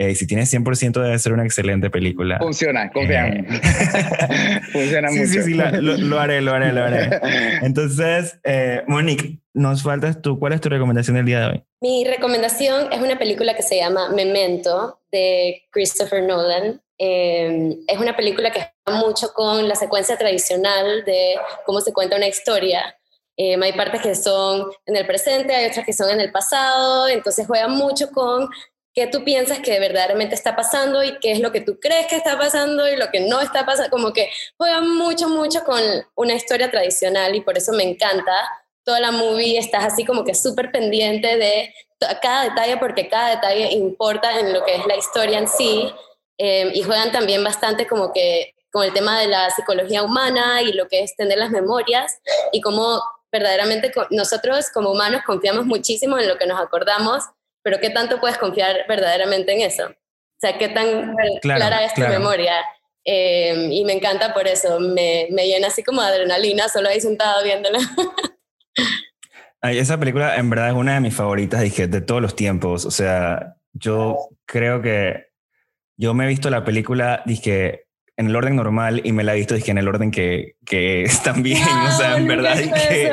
[0.00, 2.38] eh, si tiene 100% debe ser una excelente película.
[2.38, 3.40] Funciona, confíame.
[3.40, 4.60] Eh.
[4.72, 5.26] Funciona mucho.
[5.26, 7.20] Sí, sí, lo, lo, haré, lo haré, lo haré.
[7.62, 10.38] Entonces, eh, Monique, nos faltas tú.
[10.38, 11.64] ¿Cuál es tu recomendación del día de hoy?
[11.82, 16.80] Mi recomendación es una película que se llama Memento de Christopher Nolan.
[16.96, 21.34] Eh, es una película que está mucho con la secuencia tradicional de
[21.66, 22.96] cómo se cuenta una historia.
[23.36, 27.08] Em, hay partes que son en el presente, hay otras que son en el pasado,
[27.08, 28.50] entonces juega mucho con
[28.94, 32.16] qué tú piensas que verdaderamente está pasando y qué es lo que tú crees que
[32.16, 35.80] está pasando y lo que no está pasando, como que juega mucho, mucho con
[36.16, 38.32] una historia tradicional y por eso me encanta.
[38.84, 41.72] Toda la movie estás así como que súper pendiente de
[42.22, 45.92] cada detalle porque cada detalle importa en lo que es la historia en sí
[46.38, 50.72] em, y juegan también bastante como que con el tema de la psicología humana y
[50.72, 52.20] lo que es tener las memorias
[52.52, 57.24] y cómo verdaderamente nosotros como humanos confiamos muchísimo en lo que nos acordamos,
[57.62, 59.86] pero ¿qué tanto puedes confiar verdaderamente en eso?
[59.88, 62.54] O sea, ¿qué tan clara es tu memoria?
[63.04, 67.42] Em, y me encanta por eso, me, me, llena así como adrenalina solo ahí sentado
[67.42, 67.78] viéndola.
[69.62, 72.86] Ay, esa película en verdad es una de mis favoritas, dije, de todos los tiempos.
[72.86, 75.26] O sea, yo creo que
[75.96, 77.86] yo me he visto la película, dije,
[78.16, 81.02] en el orden normal y me la he visto dije, en el orden que, que
[81.02, 81.62] están bien.
[81.62, 83.10] o sea, en verdad que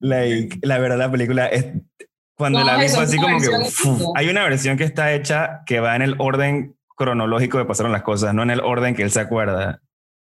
[0.62, 1.66] la verdad la película es
[2.36, 3.48] cuando la vi así como que
[4.16, 8.02] hay una versión que está hecha que va en el orden cronológico de pasaron las
[8.02, 9.80] cosas, no en el orden que él se acuerda.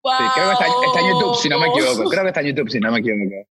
[0.03, 2.09] Sí, creo que está, en YouTube, si no me equivoco.
[2.09, 3.47] Creo que está en YouTube, si no me equivoco.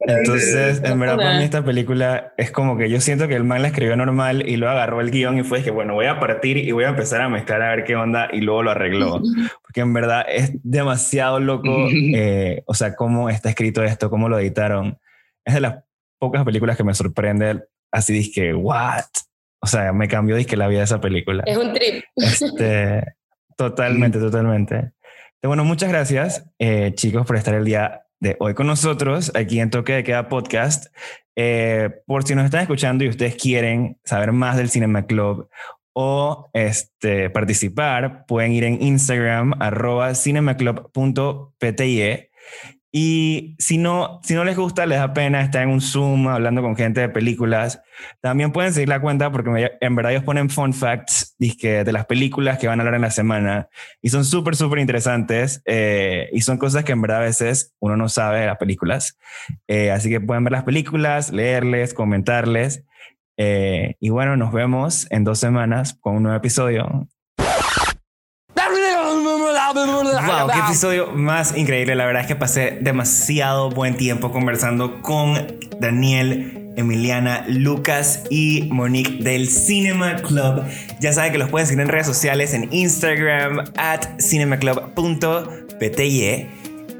[0.00, 3.62] Entonces, en verdad, para mí esta película es como que yo siento que el man
[3.62, 6.56] la escribió normal y luego agarró el guion y fue que, bueno, voy a partir
[6.56, 9.20] y voy a empezar a mezclar a ver qué onda y luego lo arregló.
[9.62, 14.38] Porque en verdad es demasiado loco, eh, o sea, cómo está escrito esto, cómo lo
[14.38, 14.98] editaron.
[15.44, 15.82] Es de las
[16.18, 19.04] pocas películas que me sorprende así, dije, ¿what?
[19.60, 21.42] O sea, me cambió, dije, la vida de esa película.
[21.46, 22.04] Es un trip.
[22.16, 23.02] Este,
[23.56, 24.92] totalmente, totalmente.
[25.42, 29.70] Bueno, muchas gracias, eh, chicos, por estar el día de hoy con nosotros aquí en
[29.70, 30.86] Toque de Queda Podcast.
[31.36, 35.48] Eh, por si nos están escuchando y ustedes quieren saber más del Cinema Club
[35.92, 42.30] o este, participar, pueden ir en Instagram arroba cinemaclub.pte
[42.90, 46.62] y si no, si no les gusta, les da pena estar en un Zoom hablando
[46.62, 47.82] con gente de películas,
[48.22, 52.58] también pueden seguir la cuenta porque en verdad ellos ponen fun facts de las películas
[52.58, 53.68] que van a hablar en la semana
[54.00, 57.96] y son súper, súper interesantes eh, y son cosas que en verdad a veces uno
[57.96, 59.18] no sabe de las películas.
[59.66, 62.84] Eh, así que pueden ver las películas, leerles, comentarles.
[63.36, 67.06] Eh, y bueno, nos vemos en dos semanas con un nuevo episodio.
[70.26, 71.94] Wow, qué episodio más increíble.
[71.94, 79.22] La verdad es que pasé demasiado buen tiempo conversando con Daniel, Emiliana, Lucas y Monique
[79.22, 80.64] del Cinema Club.
[81.00, 86.46] Ya saben que los pueden seguir en redes sociales en Instagram at cinemaclub.pty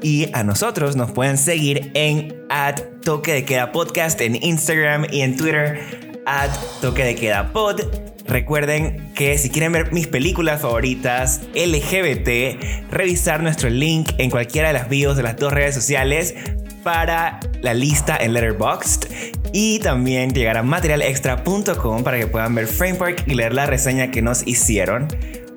[0.01, 5.21] y a nosotros nos pueden seguir en at toque de queda podcast en Instagram y
[5.21, 6.51] en Twitter at
[6.81, 7.81] toque de queda pod.
[8.27, 14.75] Recuerden que si quieren ver mis películas favoritas LGBT, revisar nuestro link en cualquiera de
[14.75, 16.35] las videos de las dos redes sociales
[16.83, 19.07] para la lista en Letterboxd
[19.51, 24.21] y también llegar a materialextra.com para que puedan ver Framework y leer la reseña que
[24.21, 25.07] nos hicieron.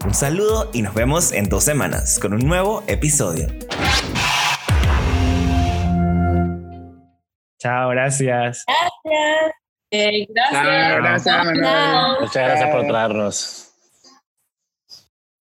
[0.04, 3.48] Un saludo y nos vemos en dos semanas con un nuevo episodio.
[7.58, 8.64] Chao, gracias.
[8.66, 9.52] Gracias.
[9.92, 11.44] Gracias.
[12.20, 13.61] Muchas gracias por traernos.